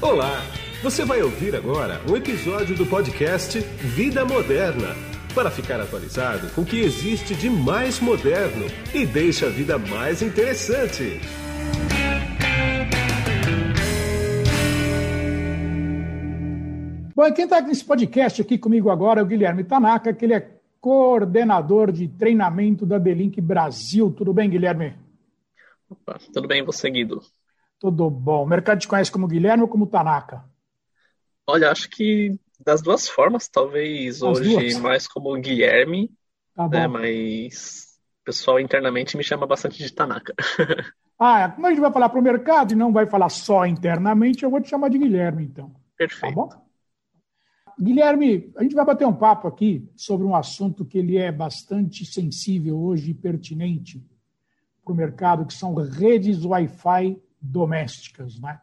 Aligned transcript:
Olá! 0.00 0.42
Você 0.80 1.04
vai 1.04 1.20
ouvir 1.22 1.56
agora 1.56 2.00
um 2.08 2.16
episódio 2.16 2.76
do 2.76 2.86
podcast 2.86 3.58
Vida 3.58 4.24
Moderna 4.24 4.94
para 5.34 5.50
ficar 5.50 5.80
atualizado 5.80 6.48
com 6.54 6.60
o 6.60 6.64
que 6.64 6.78
existe 6.78 7.34
de 7.34 7.50
mais 7.50 7.98
moderno 7.98 8.64
e 8.94 9.04
deixa 9.04 9.46
a 9.46 9.50
vida 9.50 9.76
mais 9.76 10.22
interessante. 10.22 11.20
Bom, 17.12 17.32
quem 17.32 17.44
está 17.46 17.60
nesse 17.60 17.84
podcast 17.84 18.40
aqui 18.40 18.56
comigo 18.56 18.90
agora 18.90 19.18
é 19.18 19.22
o 19.24 19.26
Guilherme 19.26 19.64
Tanaka, 19.64 20.14
que 20.14 20.24
ele 20.24 20.34
é 20.34 20.48
coordenador 20.80 21.90
de 21.90 22.06
treinamento 22.06 22.86
da 22.86 22.98
Delink 22.98 23.40
Brasil. 23.40 24.12
Tudo 24.12 24.32
bem, 24.32 24.48
Guilherme? 24.48 24.94
Opa, 25.90 26.20
tudo 26.32 26.46
bem, 26.46 26.62
você, 26.62 26.88
Guido? 26.88 27.20
Tudo 27.78 28.10
bom. 28.10 28.42
O 28.42 28.46
mercado 28.46 28.80
te 28.80 28.88
conhece 28.88 29.10
como 29.10 29.28
Guilherme 29.28 29.62
ou 29.62 29.68
como 29.68 29.86
Tanaka? 29.86 30.44
Olha, 31.46 31.70
acho 31.70 31.88
que 31.88 32.38
das 32.58 32.82
duas 32.82 33.08
formas, 33.08 33.48
talvez 33.48 34.16
As 34.16 34.22
hoje 34.22 34.50
duas. 34.50 34.78
mais 34.78 35.06
como 35.06 35.34
Guilherme, 35.40 36.10
tá 36.54 36.68
né, 36.68 36.86
mas 36.88 37.98
o 38.20 38.24
pessoal 38.24 38.58
internamente 38.58 39.16
me 39.16 39.22
chama 39.22 39.46
bastante 39.46 39.78
de 39.78 39.92
Tanaka. 39.92 40.34
ah, 41.18 41.50
como 41.50 41.66
a 41.66 41.70
gente 41.70 41.80
vai 41.80 41.92
falar 41.92 42.08
para 42.08 42.18
o 42.18 42.22
mercado 42.22 42.72
e 42.72 42.76
não 42.76 42.92
vai 42.92 43.06
falar 43.06 43.28
só 43.28 43.64
internamente, 43.64 44.42
eu 44.42 44.50
vou 44.50 44.60
te 44.60 44.68
chamar 44.68 44.90
de 44.90 44.98
Guilherme, 44.98 45.44
então. 45.44 45.74
Perfeito. 45.96 46.34
Tá 46.34 46.42
bom? 46.42 46.68
Guilherme, 47.80 48.52
a 48.56 48.64
gente 48.64 48.74
vai 48.74 48.84
bater 48.84 49.06
um 49.06 49.14
papo 49.14 49.46
aqui 49.46 49.88
sobre 49.96 50.26
um 50.26 50.34
assunto 50.34 50.84
que 50.84 50.98
ele 50.98 51.16
é 51.16 51.30
bastante 51.30 52.04
sensível 52.04 52.76
hoje 52.76 53.12
e 53.12 53.14
pertinente 53.14 54.04
para 54.84 54.92
o 54.92 54.96
mercado, 54.96 55.46
que 55.46 55.54
são 55.54 55.74
redes 55.74 56.44
Wi-Fi 56.44 57.22
domésticas. 57.40 58.38
Né? 58.40 58.60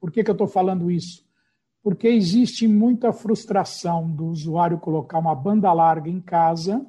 Por 0.00 0.10
que, 0.10 0.22
que 0.22 0.30
eu 0.30 0.34
estou 0.34 0.46
falando 0.48 0.90
isso? 0.90 1.26
Porque 1.82 2.08
existe 2.08 2.66
muita 2.66 3.12
frustração 3.12 4.10
do 4.10 4.26
usuário 4.26 4.78
colocar 4.78 5.18
uma 5.18 5.34
banda 5.34 5.72
larga 5.72 6.10
em 6.10 6.20
casa 6.20 6.84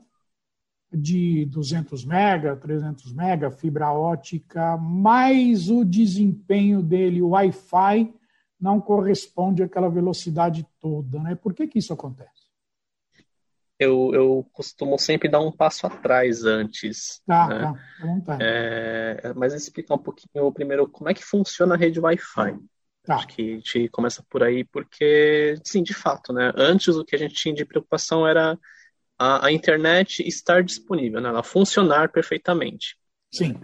de 0.92 1.45
200 1.45 2.06
mega, 2.06 2.56
300 2.56 3.14
mega, 3.14 3.52
fibra 3.52 3.92
ótica, 3.92 4.78
mas 4.78 5.70
o 5.70 5.84
desempenho 5.84 6.81
dele, 6.81 7.22
o 7.22 7.30
Wi-Fi, 7.30 8.14
não 8.59 8.81
corresponde 8.81 9.62
àquela 9.62 9.90
velocidade 9.90 10.66
toda, 10.80 11.19
né? 11.19 11.36
Por 11.36 11.53
que, 11.53 11.67
que 11.67 11.80
isso 11.80 11.94
acontece? 11.94 12.37
Eu, 13.80 14.11
eu 14.14 14.50
costumo 14.53 14.97
sempre 14.97 15.30
dar 15.30 15.39
um 15.39 15.52
passo 15.52 15.86
atrás 15.86 16.44
antes. 16.44 17.22
Tá, 17.28 17.47
né? 17.47 18.22
tá, 18.25 18.38
é, 18.42 19.34
mas 19.36 19.53
explicar 19.53 19.95
um 19.95 20.00
pouquinho 20.00 20.52
primeiro 20.52 20.88
como 20.88 21.09
é 21.09 21.14
que 21.14 21.23
funciona 21.23 21.75
a 21.75 21.78
rede 21.78 22.00
Wi-Fi. 22.00 22.58
Tá. 23.03 23.16
Acho 23.16 23.28
que 23.28 23.42
a 23.42 23.56
gente 23.56 23.89
começa 23.89 24.23
por 24.30 24.44
aí, 24.44 24.66
porque, 24.66 25.56
sim, 25.64 25.81
de 25.81 25.94
fato, 25.94 26.34
né? 26.34 26.52
Antes 26.56 26.95
o 26.95 27.06
que 27.06 27.16
a 27.16 27.19
gente 27.19 27.36
tinha 27.36 27.56
de 27.56 27.64
preocupação 27.64 28.28
era 28.28 28.58
a, 29.17 29.45
a 29.45 29.52
internet 29.52 30.28
estar 30.28 30.64
disponível, 30.64 31.22
né? 31.22 31.30
Ela 31.30 31.44
funcionar 31.44 32.12
perfeitamente. 32.12 32.97
Sim. 33.31 33.59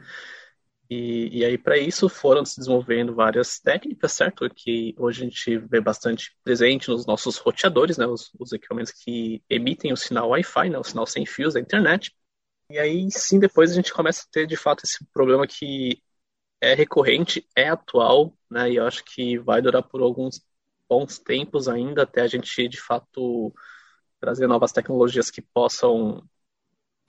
E, 0.90 1.40
e 1.40 1.46
aí, 1.46 1.58
para 1.58 1.78
isso, 1.78 2.10
foram 2.10 2.46
se 2.46 2.58
desenvolvendo 2.60 3.16
várias 3.16 3.60
técnicas, 3.60 4.12
certo? 4.12 4.50
Que 4.54 4.94
hoje 4.98 5.22
a 5.22 5.26
gente 5.26 5.58
vê 5.58 5.82
bastante 5.82 6.36
presente 6.44 6.90
nos 6.90 7.06
nossos 7.06 7.38
roteadores, 7.38 7.98
né? 7.98 8.06
Os, 8.06 8.32
os 8.40 8.52
equipamentos 8.52 8.92
que 8.92 9.42
emitem 9.50 9.94
o 9.94 9.98
sinal 9.98 10.30
Wi-Fi, 10.30 10.70
né? 10.70 10.78
O 10.78 10.84
sinal 10.84 11.06
sem 11.08 11.26
fios 11.26 11.54
da 11.56 11.60
internet. 11.60 12.14
E 12.70 12.78
aí, 12.80 13.10
sim, 13.12 13.40
depois 13.40 13.72
a 13.72 13.76
gente 13.76 13.94
começa 13.94 14.24
a 14.24 14.32
ter, 14.32 14.48
de 14.48 14.56
fato, 14.58 14.84
esse 14.84 15.04
problema 15.14 15.48
que 15.48 16.02
é 16.62 16.74
recorrente, 16.74 17.48
é 17.56 17.70
atual, 17.70 18.38
né? 18.50 18.72
E 18.72 18.78
eu 18.78 18.88
acho 18.88 19.04
que 19.06 19.38
vai 19.40 19.62
durar 19.62 19.84
por 19.84 20.02
alguns 20.02 20.42
bons 20.90 21.20
tempos 21.20 21.68
ainda, 21.68 22.04
até 22.04 22.22
a 22.22 22.28
gente, 22.28 22.68
de 22.68 22.80
fato, 22.80 23.54
trazer 24.20 24.48
novas 24.48 24.72
tecnologias 24.72 25.32
que 25.32 25.42
possam 25.42 26.24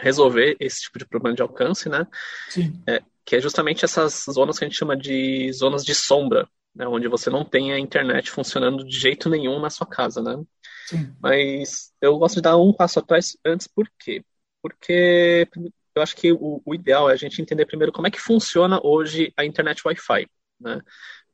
resolver 0.00 0.56
esse 0.60 0.82
tipo 0.82 0.98
de 0.98 1.06
problema 1.06 1.36
de 1.36 1.42
alcance, 1.42 1.88
né? 1.88 2.06
Sim. 2.48 2.82
É, 2.88 3.02
que 3.24 3.36
é 3.36 3.40
justamente 3.40 3.84
essas 3.84 4.26
zonas 4.30 4.58
que 4.58 4.64
a 4.64 4.68
gente 4.68 4.78
chama 4.78 4.96
de 4.96 5.52
zonas 5.52 5.84
de 5.84 5.94
sombra, 5.94 6.48
né, 6.74 6.86
onde 6.86 7.08
você 7.08 7.30
não 7.30 7.44
tem 7.44 7.72
a 7.72 7.78
internet 7.78 8.30
funcionando 8.30 8.84
de 8.84 8.98
jeito 8.98 9.30
nenhum 9.30 9.60
na 9.60 9.70
sua 9.70 9.86
casa, 9.86 10.20
né? 10.20 10.42
Sim. 10.86 11.14
Mas 11.20 11.92
eu 12.00 12.18
gosto 12.18 12.36
de 12.36 12.42
dar 12.42 12.56
um 12.56 12.72
passo 12.72 12.98
atrás 12.98 13.36
antes, 13.44 13.66
por 13.66 13.88
quê? 13.98 14.22
Porque 14.60 15.48
eu 15.94 16.02
acho 16.02 16.16
que 16.16 16.32
o, 16.32 16.60
o 16.64 16.74
ideal 16.74 17.08
é 17.08 17.12
a 17.12 17.16
gente 17.16 17.40
entender 17.40 17.66
primeiro 17.66 17.92
como 17.92 18.06
é 18.06 18.10
que 18.10 18.20
funciona 18.20 18.80
hoje 18.82 19.32
a 19.36 19.44
internet 19.44 19.82
Wi-Fi, 19.86 20.28
né? 20.60 20.80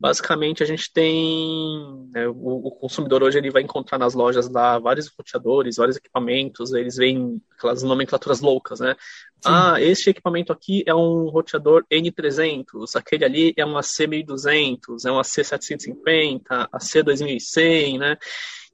Basicamente, 0.00 0.62
a 0.62 0.66
gente 0.66 0.90
tem 0.90 2.08
né, 2.10 2.26
o, 2.26 2.68
o, 2.68 2.70
consumidor 2.70 3.22
hoje 3.22 3.36
ele 3.36 3.50
vai 3.50 3.60
encontrar 3.60 3.98
nas 3.98 4.14
lojas 4.14 4.48
lá 4.48 4.78
vários 4.78 5.08
roteadores, 5.08 5.76
vários 5.76 5.98
equipamentos. 5.98 6.72
Eles 6.72 6.96
veem 6.96 7.38
aquelas 7.50 7.82
nomenclaturas 7.82 8.40
loucas, 8.40 8.80
né? 8.80 8.96
Sim. 8.98 9.50
Ah, 9.52 9.74
este 9.78 10.08
equipamento 10.08 10.54
aqui 10.54 10.82
é 10.86 10.94
um 10.94 11.28
roteador 11.28 11.84
N300, 11.92 12.96
aquele 12.96 13.26
ali 13.26 13.52
é 13.58 13.66
um 13.66 13.74
AC1200, 13.74 15.04
é 15.06 15.12
um 15.12 15.20
AC750, 15.20 16.68
AC2100, 16.72 17.98
né? 17.98 18.16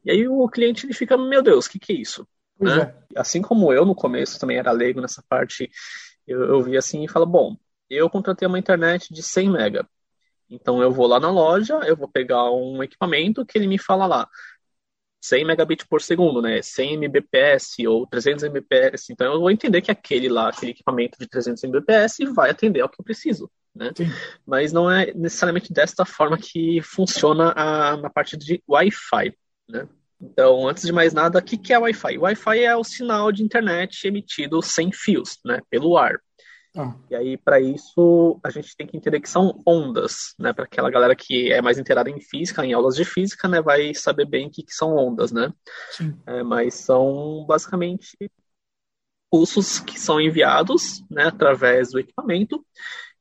E 0.04 0.12
aí 0.12 0.28
o 0.28 0.48
cliente 0.48 0.86
ele 0.86 0.94
fica, 0.94 1.18
meu 1.18 1.42
Deus, 1.42 1.66
o 1.66 1.70
que, 1.70 1.80
que 1.80 1.92
é 1.92 1.96
isso? 1.96 2.24
Né? 2.60 2.94
É. 3.16 3.20
Assim 3.20 3.42
como 3.42 3.72
eu 3.72 3.84
no 3.84 3.96
começo 3.96 4.38
também 4.38 4.58
era 4.58 4.70
leigo 4.70 5.00
nessa 5.00 5.24
parte, 5.28 5.68
eu, 6.24 6.44
eu 6.44 6.62
vi 6.62 6.76
assim 6.76 7.02
e 7.02 7.08
falo, 7.08 7.26
bom, 7.26 7.56
eu 7.90 8.08
contratei 8.08 8.46
uma 8.46 8.60
internet 8.60 9.12
de 9.12 9.24
100 9.24 9.50
mega. 9.50 9.88
Então 10.48 10.80
eu 10.82 10.92
vou 10.92 11.06
lá 11.06 11.18
na 11.18 11.30
loja, 11.30 11.80
eu 11.84 11.96
vou 11.96 12.08
pegar 12.08 12.50
um 12.50 12.82
equipamento 12.82 13.44
que 13.44 13.58
ele 13.58 13.66
me 13.66 13.78
fala 13.78 14.06
lá 14.06 14.28
100 15.20 15.44
megabits 15.44 15.86
por 15.86 16.00
segundo, 16.00 16.40
né? 16.40 16.62
100 16.62 17.08
Mbps 17.08 17.74
ou 17.88 18.06
300 18.06 18.44
Mbps. 18.44 19.10
Então 19.10 19.32
eu 19.32 19.40
vou 19.40 19.50
entender 19.50 19.82
que 19.82 19.90
aquele 19.90 20.28
lá, 20.28 20.48
aquele 20.48 20.70
equipamento 20.70 21.18
de 21.18 21.26
300 21.26 21.62
Mbps 21.64 22.18
vai 22.34 22.50
atender 22.50 22.80
ao 22.80 22.88
que 22.88 23.00
eu 23.00 23.04
preciso, 23.04 23.50
né? 23.74 23.90
Sim. 23.96 24.06
Mas 24.46 24.72
não 24.72 24.90
é 24.90 25.12
necessariamente 25.14 25.72
desta 25.72 26.04
forma 26.04 26.38
que 26.38 26.80
funciona 26.82 27.52
a, 27.56 27.96
na 27.96 28.10
parte 28.10 28.36
de 28.36 28.62
Wi-Fi, 28.68 29.34
né? 29.68 29.88
Então, 30.20 30.66
antes 30.66 30.84
de 30.84 30.92
mais 30.92 31.12
nada, 31.12 31.38
o 31.38 31.42
que, 31.42 31.58
que 31.58 31.72
é 31.72 31.78
Wi-Fi? 31.78 32.18
Wi-Fi 32.18 32.60
é 32.60 32.74
o 32.74 32.84
sinal 32.84 33.30
de 33.30 33.42
internet 33.42 34.06
emitido 34.06 34.62
sem 34.62 34.90
fios, 34.90 35.38
né? 35.44 35.60
Pelo 35.68 35.98
ar. 35.98 36.18
Ah. 36.76 36.94
E 37.10 37.16
aí, 37.16 37.36
para 37.38 37.58
isso, 37.58 38.38
a 38.44 38.50
gente 38.50 38.76
tem 38.76 38.86
que 38.86 38.96
entender 38.96 39.20
que 39.20 39.30
são 39.30 39.62
ondas, 39.66 40.34
né? 40.38 40.52
Para 40.52 40.64
aquela 40.64 40.90
galera 40.90 41.16
que 41.16 41.50
é 41.50 41.62
mais 41.62 41.78
inteirada 41.78 42.10
em 42.10 42.20
física, 42.20 42.64
em 42.64 42.74
aulas 42.74 42.94
de 42.94 43.04
física, 43.04 43.48
né? 43.48 43.62
Vai 43.62 43.94
saber 43.94 44.26
bem 44.26 44.46
o 44.46 44.50
que, 44.50 44.62
que 44.62 44.72
são 44.72 44.94
ondas, 44.94 45.32
né? 45.32 45.50
É, 46.26 46.42
mas 46.42 46.74
são 46.74 47.44
basicamente 47.48 48.16
pulsos 49.30 49.80
que 49.80 49.98
são 49.98 50.20
enviados, 50.20 51.02
né? 51.10 51.24
Através 51.24 51.92
do 51.92 51.98
equipamento. 51.98 52.64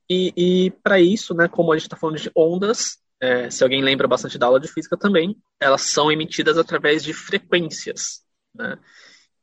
E, 0.09 0.33
e 0.35 0.71
para 0.83 0.99
isso, 0.99 1.33
né? 1.33 1.47
Como 1.47 1.71
a 1.71 1.77
gente 1.77 1.87
está 1.87 1.95
falando 1.95 2.19
de 2.19 2.29
ondas, 2.35 2.97
é, 3.21 3.49
se 3.49 3.63
alguém 3.63 3.81
lembra 3.81 4.07
bastante 4.07 4.37
da 4.37 4.47
aula 4.47 4.59
de 4.59 4.67
física 4.67 4.97
também, 4.97 5.37
elas 5.61 5.83
são 5.83 6.11
emitidas 6.11 6.57
através 6.57 7.01
de 7.03 7.13
frequências, 7.13 8.21
né? 8.53 8.77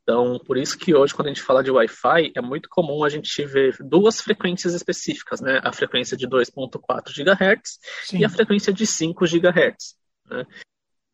Então, 0.03 0.37
por 0.45 0.57
isso 0.57 0.77
que 0.77 0.93
hoje, 0.93 1.13
quando 1.13 1.27
a 1.27 1.33
gente 1.33 1.41
fala 1.41 1.63
de 1.63 1.71
Wi-Fi, 1.71 2.33
é 2.35 2.41
muito 2.41 2.67
comum 2.69 3.05
a 3.05 3.09
gente 3.09 3.45
ver 3.45 3.77
duas 3.79 4.19
frequências 4.19 4.73
específicas, 4.73 5.39
né? 5.39 5.61
A 5.63 5.71
frequência 5.71 6.17
de 6.17 6.27
2.4 6.27 7.13
GHz 7.13 7.79
Sim. 8.03 8.17
e 8.17 8.25
a 8.25 8.29
frequência 8.29 8.73
de 8.73 8.85
5 8.85 9.25
GHz. 9.25 9.95
Né? 10.29 10.45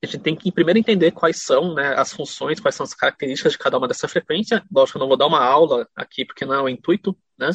A 0.01 0.05
gente 0.05 0.19
tem 0.19 0.35
que 0.35 0.51
primeiro 0.51 0.79
entender 0.79 1.11
quais 1.11 1.37
são 1.43 1.75
né, 1.75 1.93
as 1.95 2.11
funções, 2.11 2.59
quais 2.59 2.73
são 2.73 2.83
as 2.83 2.93
características 2.95 3.51
de 3.51 3.59
cada 3.59 3.77
uma 3.77 3.87
dessa 3.87 4.07
frequência. 4.07 4.63
Lógico 4.71 4.93
que 4.93 4.97
eu 4.97 5.01
não 5.01 5.07
vou 5.07 5.17
dar 5.17 5.27
uma 5.27 5.43
aula 5.43 5.87
aqui, 5.95 6.25
porque 6.25 6.45
não 6.45 6.55
é 6.55 6.61
o 6.61 6.69
intuito, 6.69 7.15
né? 7.37 7.49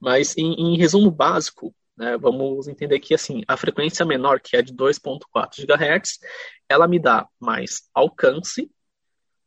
Mas, 0.00 0.38
em, 0.38 0.54
em 0.54 0.78
resumo 0.78 1.10
básico, 1.10 1.74
né, 1.98 2.16
vamos 2.16 2.66
entender 2.66 2.98
que 3.00 3.12
assim, 3.12 3.42
a 3.46 3.58
frequência 3.58 4.06
menor, 4.06 4.40
que 4.40 4.56
é 4.56 4.62
de 4.62 4.72
2.4 4.72 5.66
GHz, 5.66 6.18
ela 6.66 6.88
me 6.88 6.98
dá 6.98 7.26
mais 7.38 7.90
alcance, 7.92 8.70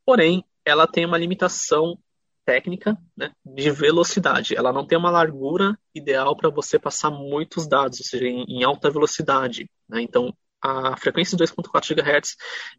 porém 0.06 0.44
ela 0.66 0.88
tem 0.88 1.06
uma 1.06 1.18
limitação 1.18 1.98
técnica 2.46 2.98
né, 3.16 3.32
de 3.46 3.72
velocidade. 3.72 4.56
Ela 4.56 4.74
não 4.74 4.86
tem 4.86 4.98
uma 4.98 5.12
largura 5.12 5.78
ideal 5.94 6.36
para 6.36 6.50
você 6.50 6.80
passar 6.80 7.10
muitos 7.10 7.68
dados, 7.68 8.00
ou 8.00 8.06
seja, 8.06 8.28
em, 8.28 8.44
em 8.48 8.64
alta 8.64 8.90
velocidade. 8.90 9.70
Né? 9.88 10.02
Então, 10.02 10.34
a 10.62 10.96
frequência 10.98 11.36
de 11.36 11.44
2.4 11.44 11.96
GHz 11.96 12.36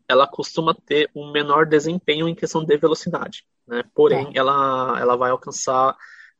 ela 0.09 0.27
costuma 0.27 0.75
ter 0.75 1.11
um 1.15 1.33
menor 1.33 1.67
desempenho 1.67 2.29
em 2.29 2.35
questão 2.35 2.65
de 2.65 2.77
velocidade. 2.77 3.45
Né? 3.67 3.83
Porém, 3.95 4.29
é. 4.35 4.39
ela, 4.39 4.99
ela 5.01 5.17
vai 5.17 5.31
alcançar 5.31 5.97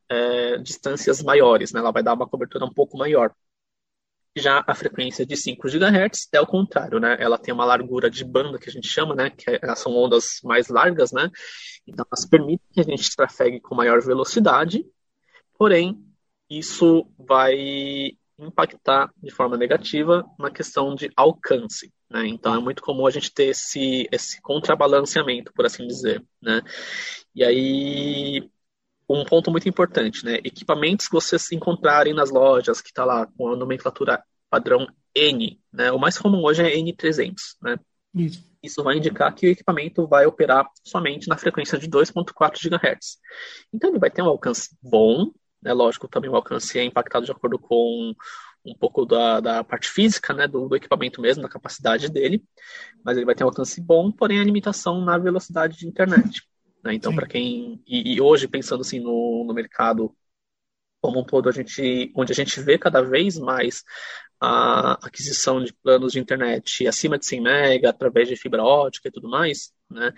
é, 0.09 0.57
distâncias 0.57 1.21
maiores, 1.21 1.73
né? 1.73 1.79
ela 1.79 1.91
vai 1.91 2.03
dar 2.03 2.13
uma 2.13 2.27
cobertura 2.27 2.65
um 2.65 2.73
pouco 2.73 2.97
maior. 2.97 3.33
Já 4.35 4.63
a 4.65 4.73
frequência 4.73 5.25
de 5.25 5.37
5 5.37 5.67
GHz 5.67 6.27
é 6.31 6.41
o 6.41 6.47
contrário, 6.47 6.99
né? 6.99 7.15
Ela 7.19 7.37
tem 7.37 7.53
uma 7.53 7.65
largura 7.65 8.09
de 8.09 8.23
banda 8.25 8.57
que 8.57 8.69
a 8.69 8.71
gente 8.71 8.87
chama, 8.87 9.13
né? 9.13 9.29
Que 9.29 9.59
é, 9.61 9.75
são 9.75 9.95
ondas 9.95 10.39
mais 10.43 10.69
largas, 10.69 11.11
né? 11.11 11.29
Então 11.85 12.05
elas 12.11 12.25
permitem 12.25 12.67
que 12.71 12.79
a 12.79 12.83
gente 12.83 13.15
trafegue 13.15 13.59
com 13.59 13.75
maior 13.75 14.01
velocidade, 14.01 14.85
porém 15.57 16.03
isso 16.49 17.07
vai 17.17 18.17
impactar 18.37 19.11
de 19.21 19.31
forma 19.31 19.57
negativa 19.57 20.25
na 20.39 20.49
questão 20.49 20.95
de 20.95 21.11
alcance. 21.15 21.93
Né? 22.09 22.27
Então 22.27 22.55
é 22.55 22.59
muito 22.59 22.81
comum 22.81 23.05
a 23.07 23.11
gente 23.11 23.33
ter 23.33 23.45
esse, 23.45 24.07
esse 24.11 24.41
contrabalanceamento, 24.41 25.53
por 25.53 25.65
assim 25.65 25.87
dizer. 25.87 26.23
Né? 26.41 26.61
E 27.35 27.43
aí, 27.43 28.49
um 29.09 29.25
ponto 29.25 29.51
muito 29.51 29.67
importante, 29.67 30.25
né? 30.25 30.35
Equipamentos 30.43 31.07
que 31.07 31.13
vocês 31.13 31.51
encontrarem 31.51 32.13
nas 32.13 32.29
lojas, 32.29 32.81
que 32.81 32.89
está 32.89 33.05
lá 33.05 33.27
com 33.37 33.49
a 33.49 33.55
nomenclatura 33.55 34.23
padrão 34.49 34.87
N, 35.15 35.59
né? 35.71 35.91
O 35.91 35.99
mais 35.99 36.17
comum 36.17 36.43
hoje 36.43 36.63
é 36.63 36.75
N300, 36.75 37.33
né? 37.61 37.77
Isso. 38.13 38.51
Isso 38.61 38.83
vai 38.83 38.97
indicar 38.97 39.33
que 39.35 39.47
o 39.47 39.49
equipamento 39.49 40.07
vai 40.07 40.25
operar 40.25 40.65
somente 40.83 41.27
na 41.27 41.37
frequência 41.37 41.77
de 41.77 41.87
2.4 41.87 42.59
GHz. 42.61 43.17
Então 43.73 43.89
ele 43.89 43.99
vai 43.99 44.09
ter 44.09 44.21
um 44.21 44.27
alcance 44.27 44.69
bom, 44.81 45.31
né? 45.61 45.73
Lógico, 45.73 46.07
também 46.07 46.29
o 46.29 46.35
alcance 46.35 46.79
é 46.79 46.83
impactado 46.83 47.25
de 47.25 47.31
acordo 47.31 47.59
com 47.59 48.13
um 48.65 48.73
pouco 48.73 49.05
da, 49.05 49.41
da 49.41 49.63
parte 49.63 49.89
física, 49.89 50.33
né, 50.33 50.47
do, 50.47 50.69
do, 50.69 50.75
equipamento 50.75 51.19
mesmo, 51.19 51.43
da 51.43 51.49
capacidade 51.49 52.09
dele, 52.09 52.41
mas 53.03 53.17
ele 53.17 53.25
vai 53.25 53.35
ter 53.35 53.43
um 53.43 53.47
alcance 53.47 53.81
bom, 53.81 54.09
porém 54.09 54.39
a 54.39 54.43
limitação 54.43 55.03
na 55.03 55.17
velocidade 55.17 55.77
de 55.77 55.85
internet. 55.85 56.47
Né? 56.83 56.93
Então, 56.93 57.15
para 57.15 57.27
quem. 57.27 57.81
E, 57.87 58.15
e, 58.15 58.21
hoje, 58.21 58.47
pensando 58.47 58.81
assim 58.81 58.99
no, 58.99 59.43
no 59.45 59.53
mercado 59.53 60.15
como 61.01 61.19
um 61.19 61.23
todo, 61.23 61.49
a 61.49 61.51
gente, 61.51 62.11
onde 62.15 62.31
a 62.31 62.35
gente 62.35 62.61
vê 62.61 62.77
cada 62.77 63.01
vez 63.01 63.37
mais 63.37 63.83
a 64.39 64.93
aquisição 65.05 65.63
de 65.63 65.73
planos 65.73 66.13
de 66.13 66.19
internet 66.19 66.87
acima 66.87 67.17
de 67.17 67.25
100 67.25 67.41
MB, 67.41 67.85
através 67.87 68.27
de 68.27 68.35
fibra 68.35 68.63
ótica 68.63 69.07
e 69.07 69.11
tudo 69.11 69.29
mais, 69.29 69.73
né? 69.89 70.13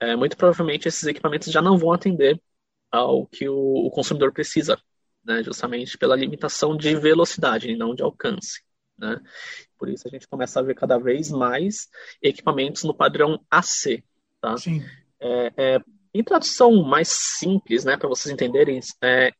É, 0.00 0.14
muito 0.14 0.36
provavelmente 0.36 0.86
esses 0.86 1.04
equipamentos 1.04 1.50
já 1.50 1.60
não 1.60 1.76
vão 1.76 1.92
atender 1.92 2.40
ao 2.90 3.26
que 3.26 3.48
o, 3.48 3.86
o 3.86 3.90
consumidor 3.90 4.32
precisa, 4.32 4.80
né? 5.24 5.42
justamente 5.42 5.98
pela 5.98 6.16
limitação 6.16 6.76
de 6.76 6.94
velocidade 6.96 7.68
e 7.68 7.76
não 7.76 7.94
de 7.94 8.02
alcance. 8.02 8.62
Né? 8.96 9.20
Por 9.76 9.88
isso 9.88 10.06
a 10.06 10.10
gente 10.10 10.26
começa 10.28 10.60
a 10.60 10.62
ver 10.62 10.74
cada 10.74 10.98
vez 10.98 11.30
mais 11.30 11.88
equipamentos 12.22 12.84
no 12.84 12.94
padrão 12.94 13.44
AC. 13.50 14.04
Tá? 14.40 14.56
Sim. 14.56 14.84
É, 15.20 15.52
é, 15.56 15.80
em 16.18 16.24
tradução 16.24 16.82
mais 16.82 17.08
simples, 17.08 17.84
né, 17.84 17.96
para 17.96 18.08
vocês 18.08 18.32
entenderem, 18.32 18.80
é, 19.00 19.30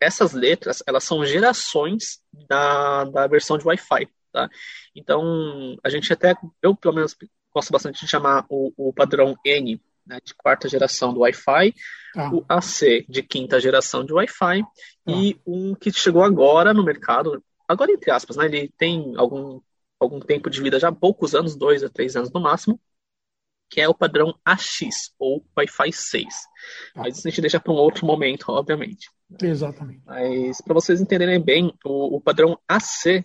essas 0.00 0.32
letras 0.32 0.82
elas 0.84 1.04
são 1.04 1.24
gerações 1.24 2.20
da, 2.48 3.04
da 3.04 3.26
versão 3.28 3.56
de 3.56 3.64
Wi-Fi. 3.64 4.08
Tá? 4.32 4.48
Então, 4.96 5.76
a 5.82 5.88
gente 5.88 6.12
até, 6.12 6.34
eu 6.60 6.74
pelo 6.74 6.94
menos 6.94 7.16
gosto 7.54 7.70
bastante 7.70 8.00
de 8.00 8.10
chamar 8.10 8.44
o, 8.48 8.72
o 8.76 8.92
padrão 8.92 9.36
N 9.44 9.80
né, 10.04 10.18
de 10.24 10.34
quarta 10.34 10.68
geração 10.68 11.14
do 11.14 11.20
Wi-Fi, 11.20 11.72
ah. 12.16 12.30
o 12.34 12.44
AC 12.48 13.06
de 13.08 13.22
quinta 13.22 13.60
geração 13.60 14.04
de 14.04 14.12
Wi-Fi 14.12 14.62
ah. 14.62 14.66
e 15.06 15.40
um 15.46 15.72
que 15.72 15.92
chegou 15.92 16.24
agora 16.24 16.74
no 16.74 16.82
mercado, 16.82 17.40
agora 17.68 17.92
entre 17.92 18.10
aspas, 18.10 18.36
né, 18.36 18.46
ele 18.46 18.72
tem 18.76 19.12
algum, 19.16 19.60
algum 20.00 20.18
tempo 20.18 20.50
de 20.50 20.60
vida 20.60 20.80
já, 20.80 20.90
poucos 20.90 21.36
anos, 21.36 21.54
dois 21.54 21.84
a 21.84 21.88
três 21.88 22.16
anos 22.16 22.32
no 22.32 22.40
máximo, 22.40 22.80
que 23.70 23.80
é 23.80 23.88
o 23.88 23.94
padrão 23.94 24.34
AX, 24.44 25.12
ou 25.18 25.44
Wi-Fi 25.56 25.92
6. 25.92 26.26
Ah. 26.94 27.02
Mas 27.02 27.18
isso 27.18 27.28
a 27.28 27.30
gente 27.30 27.40
deixa 27.40 27.60
para 27.60 27.72
um 27.72 27.76
outro 27.76 28.06
momento, 28.06 28.46
obviamente. 28.48 29.08
Exatamente. 29.42 30.02
Mas 30.06 30.60
para 30.60 30.74
vocês 30.74 31.00
entenderem 31.00 31.40
bem, 31.40 31.72
o, 31.84 32.16
o, 32.16 32.20
padrão 32.20 32.58
AC 32.66 33.24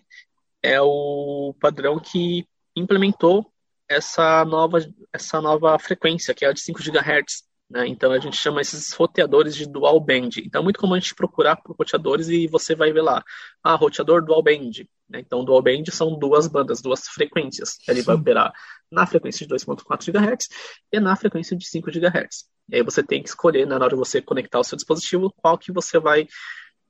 é 0.61 0.81
o 0.81 1.55
padrão 1.59 1.99
que 1.99 2.45
implementou 2.75 3.49
essa 3.87 4.43
nova, 4.43 4.79
essa 5.13 5.39
nova 5.39 5.77
frequência, 5.79 6.33
que 6.33 6.45
é 6.45 6.49
a 6.49 6.53
de 6.53 6.61
5 6.61 6.79
GHz. 6.81 7.43
Né? 7.73 7.87
Então 7.87 8.11
a 8.11 8.19
gente 8.19 8.37
chama 8.37 8.61
esses 8.61 8.93
roteadores 8.93 9.55
de 9.55 9.65
dual 9.65 9.99
band. 9.99 10.29
Então 10.37 10.61
é 10.61 10.63
muito 10.63 10.79
comum 10.79 10.93
a 10.93 10.99
gente 10.99 11.15
procurar 11.15 11.55
por 11.55 11.75
roteadores 11.75 12.29
e 12.29 12.45
você 12.45 12.75
vai 12.75 12.93
ver 12.93 13.01
lá, 13.01 13.23
ah, 13.63 13.73
roteador 13.73 14.23
dual 14.23 14.43
band. 14.43 14.85
Né? 15.09 15.21
Então 15.21 15.43
dual 15.43 15.59
band 15.59 15.85
são 15.89 16.17
duas 16.19 16.47
bandas, 16.47 16.83
duas 16.83 17.07
frequências. 17.07 17.79
Ele 17.87 18.03
vai 18.03 18.15
operar 18.15 18.53
na 18.91 19.07
frequência 19.07 19.47
de 19.47 19.51
2.4 19.51 20.11
GHz 20.11 20.49
e 20.91 20.99
na 20.99 21.15
frequência 21.15 21.57
de 21.57 21.67
5 21.67 21.89
GHz. 21.89 22.45
E 22.69 22.75
aí 22.75 22.83
você 22.83 23.01
tem 23.01 23.23
que 23.23 23.29
escolher, 23.29 23.65
né, 23.65 23.75
na 23.75 23.85
hora 23.85 23.95
de 23.95 23.99
você 23.99 24.21
conectar 24.21 24.59
o 24.59 24.63
seu 24.63 24.75
dispositivo, 24.75 25.33
qual 25.35 25.57
que 25.57 25.71
você 25.71 25.97
vai 25.97 26.27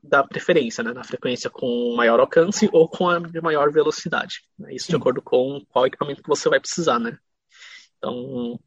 dar 0.04 0.28
preferência, 0.28 0.84
né, 0.84 0.92
na 0.92 1.06
frequência 1.06 1.50
com 1.50 1.96
maior 1.96 2.20
alcance 2.20 2.70
ou 2.74 2.90
com 2.90 3.08
a 3.08 3.20
de 3.20 3.40
maior 3.40 3.72
velocidade. 3.72 4.42
Né? 4.60 4.76
Isso 4.76 4.88
Sim. 4.88 4.92
de 4.92 4.96
acordo 4.98 5.22
com 5.22 5.66
qual 5.70 5.88
equipamento 5.88 6.22
que 6.22 6.28
você 6.28 6.50
vai 6.50 6.60
precisar, 6.60 7.00
né? 7.00 7.18
Então, 7.98 8.60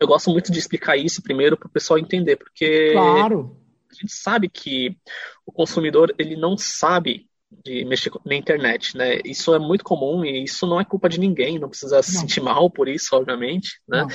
eu 0.00 0.06
gosto 0.06 0.30
muito 0.30 0.50
de 0.50 0.58
explicar 0.58 0.96
isso 0.96 1.22
primeiro 1.22 1.56
para 1.56 1.66
o 1.66 1.70
pessoal 1.70 1.98
entender, 1.98 2.36
porque 2.36 2.92
claro. 2.92 3.56
a 3.90 3.94
gente 3.94 4.12
sabe 4.12 4.48
que 4.48 4.96
o 5.44 5.52
consumidor 5.52 6.14
ele 6.18 6.36
não 6.36 6.56
sabe 6.56 7.28
de 7.64 7.84
mexer 7.84 8.12
na 8.24 8.34
internet, 8.34 8.96
né? 8.96 9.20
Isso 9.24 9.54
é 9.54 9.58
muito 9.58 9.84
comum 9.84 10.24
e 10.24 10.44
isso 10.44 10.66
não 10.66 10.80
é 10.80 10.84
culpa 10.84 11.08
de 11.08 11.18
ninguém, 11.18 11.58
não 11.58 11.68
precisa 11.68 11.96
não. 11.96 12.02
se 12.02 12.12
sentir 12.12 12.40
mal 12.40 12.70
por 12.70 12.88
isso, 12.88 13.14
obviamente, 13.14 13.80
né? 13.88 14.02
Não. 14.02 14.08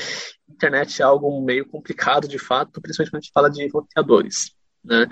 Internet 0.56 1.02
é 1.02 1.06
algo 1.06 1.42
meio 1.42 1.68
complicado 1.68 2.28
de 2.28 2.40
fato, 2.40 2.82
principalmente 2.82 3.12
quando 3.12 3.20
a 3.20 3.24
gente 3.24 3.34
fala 3.34 3.50
de 3.50 3.68
roteadores, 3.68 4.52
né? 4.84 5.08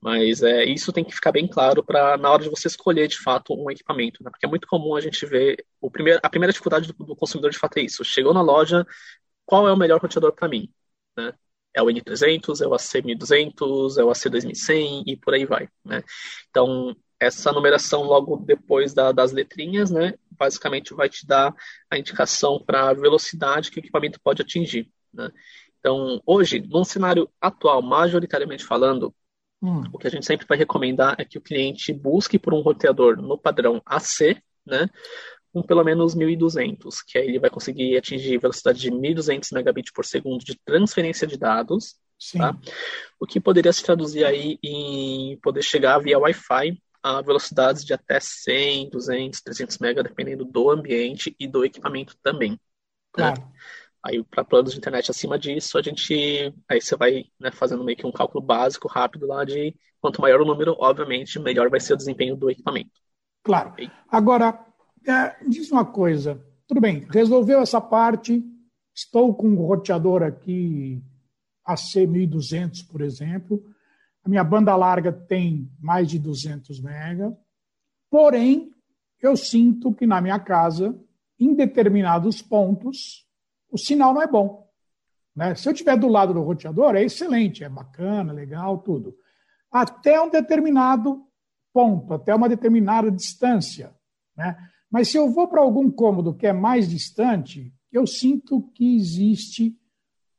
Mas 0.00 0.42
é, 0.42 0.64
isso 0.64 0.92
tem 0.92 1.04
que 1.04 1.14
ficar 1.14 1.32
bem 1.32 1.48
claro 1.48 1.82
para 1.82 2.16
na 2.16 2.30
hora 2.30 2.44
de 2.44 2.50
você 2.50 2.68
escolher 2.68 3.08
de 3.08 3.18
fato 3.18 3.52
um 3.52 3.68
equipamento, 3.68 4.22
né? 4.22 4.30
Porque 4.30 4.46
é 4.46 4.48
muito 4.48 4.68
comum 4.68 4.94
a 4.94 5.00
gente 5.00 5.26
ver 5.26 5.64
o 5.80 5.90
primeiro, 5.90 6.20
a 6.22 6.30
primeira 6.30 6.52
dificuldade 6.52 6.92
do, 6.92 7.04
do 7.04 7.16
consumidor 7.16 7.50
de 7.50 7.58
fato 7.58 7.78
é 7.78 7.82
isso. 7.82 8.04
Chegou 8.04 8.32
na 8.32 8.42
loja, 8.42 8.86
qual 9.46 9.66
é 9.68 9.72
o 9.72 9.76
melhor 9.76 10.00
roteador 10.00 10.32
para 10.32 10.48
mim, 10.48 10.68
né? 11.16 11.32
É 11.74 11.82
o 11.82 11.86
N300, 11.86 12.60
é 12.62 12.66
o 12.66 12.70
AC1200, 12.70 13.98
é 13.98 14.04
o 14.04 14.08
AC2100 14.08 15.04
e 15.06 15.16
por 15.16 15.34
aí 15.34 15.44
vai, 15.44 15.68
né? 15.84 16.02
Então, 16.50 16.96
essa 17.18 17.52
numeração 17.52 18.02
logo 18.02 18.36
depois 18.36 18.92
da, 18.92 19.12
das 19.12 19.32
letrinhas, 19.32 19.90
né, 19.90 20.14
basicamente 20.30 20.94
vai 20.94 21.08
te 21.08 21.26
dar 21.26 21.54
a 21.90 21.98
indicação 21.98 22.62
para 22.64 22.90
a 22.90 22.94
velocidade 22.94 23.70
que 23.70 23.78
o 23.78 23.80
equipamento 23.80 24.20
pode 24.20 24.42
atingir. 24.42 24.90
Né? 25.12 25.30
Então, 25.78 26.20
hoje, 26.26 26.60
num 26.60 26.84
cenário 26.84 27.28
atual, 27.40 27.80
majoritariamente 27.80 28.64
falando, 28.64 29.14
hum. 29.62 29.82
o 29.92 29.98
que 29.98 30.06
a 30.06 30.10
gente 30.10 30.26
sempre 30.26 30.46
vai 30.46 30.58
recomendar 30.58 31.14
é 31.18 31.24
que 31.24 31.38
o 31.38 31.42
cliente 31.42 31.92
busque 31.92 32.38
por 32.38 32.52
um 32.52 32.60
roteador 32.60 33.16
no 33.16 33.38
padrão 33.38 33.80
AC, 33.86 34.42
né, 34.66 34.90
com 35.56 35.62
pelo 35.62 35.82
menos 35.82 36.14
1.200, 36.14 37.02
que 37.06 37.16
aí 37.16 37.28
ele 37.28 37.38
vai 37.38 37.48
conseguir 37.48 37.96
atingir 37.96 38.38
velocidade 38.38 38.78
de 38.78 38.90
1.200 38.90 39.54
megabits 39.54 39.90
por 39.90 40.04
segundo 40.04 40.44
de 40.44 40.54
transferência 40.54 41.26
de 41.26 41.38
dados, 41.38 41.96
tá? 42.36 42.54
o 43.18 43.26
que 43.26 43.40
poderia 43.40 43.72
se 43.72 43.82
traduzir 43.82 44.26
aí 44.26 44.58
em 44.62 45.38
poder 45.38 45.62
chegar 45.62 45.98
via 45.98 46.18
Wi-Fi 46.18 46.78
a 47.02 47.22
velocidades 47.22 47.86
de 47.86 47.94
até 47.94 48.20
100, 48.20 48.90
200, 48.90 49.40
300 49.40 49.78
MB, 49.80 50.02
dependendo 50.02 50.44
do 50.44 50.68
ambiente 50.68 51.34
e 51.40 51.48
do 51.48 51.64
equipamento 51.64 52.14
também. 52.22 52.50
Né? 52.50 52.58
Claro. 53.12 53.40
Né? 53.40 53.48
Aí, 54.02 54.22
para 54.24 54.44
planos 54.44 54.72
de 54.72 54.78
internet 54.78 55.10
acima 55.10 55.38
disso, 55.38 55.78
a 55.78 55.82
gente. 55.82 56.54
Aí 56.68 56.82
você 56.82 56.96
vai 56.96 57.24
né, 57.40 57.50
fazendo 57.50 57.82
meio 57.82 57.96
que 57.96 58.06
um 58.06 58.12
cálculo 58.12 58.44
básico, 58.44 58.88
rápido 58.88 59.26
lá 59.26 59.42
de 59.42 59.74
quanto 60.00 60.20
maior 60.20 60.42
o 60.42 60.44
número, 60.44 60.76
obviamente, 60.78 61.40
melhor 61.40 61.70
vai 61.70 61.80
ser 61.80 61.94
o 61.94 61.96
desempenho 61.96 62.36
do 62.36 62.50
equipamento. 62.50 62.90
Claro. 63.42 63.74
Agora, 64.08 64.65
é, 65.10 65.36
diz 65.46 65.70
uma 65.70 65.84
coisa. 65.84 66.42
Tudo 66.66 66.80
bem, 66.80 67.06
resolveu 67.10 67.60
essa 67.60 67.80
parte. 67.80 68.44
Estou 68.94 69.34
com 69.34 69.48
um 69.48 69.66
roteador 69.66 70.22
aqui 70.22 71.02
AC1200, 71.66 72.86
por 72.88 73.00
exemplo. 73.00 73.62
A 74.24 74.28
minha 74.28 74.42
banda 74.42 74.74
larga 74.74 75.12
tem 75.12 75.70
mais 75.80 76.08
de 76.08 76.18
200 76.18 76.80
mega. 76.80 77.36
Porém, 78.10 78.72
eu 79.20 79.36
sinto 79.36 79.92
que 79.92 80.06
na 80.06 80.20
minha 80.20 80.38
casa, 80.38 80.98
em 81.38 81.54
determinados 81.54 82.42
pontos, 82.42 83.26
o 83.70 83.78
sinal 83.78 84.14
não 84.14 84.22
é 84.22 84.26
bom. 84.26 84.66
Né? 85.34 85.54
Se 85.54 85.68
eu 85.68 85.72
estiver 85.72 85.96
do 85.96 86.08
lado 86.08 86.32
do 86.32 86.42
roteador, 86.42 86.96
é 86.96 87.04
excelente, 87.04 87.62
é 87.62 87.68
bacana, 87.68 88.32
legal, 88.32 88.78
tudo. 88.78 89.14
Até 89.70 90.20
um 90.20 90.30
determinado 90.30 91.22
ponto, 91.72 92.14
até 92.14 92.34
uma 92.34 92.48
determinada 92.48 93.10
distância. 93.10 93.94
Né? 94.34 94.56
Mas 94.96 95.10
se 95.10 95.18
eu 95.18 95.28
vou 95.28 95.46
para 95.46 95.60
algum 95.60 95.90
cômodo 95.90 96.32
que 96.32 96.46
é 96.46 96.54
mais 96.54 96.88
distante, 96.88 97.70
eu 97.92 98.06
sinto 98.06 98.62
que 98.74 98.96
existe 98.96 99.76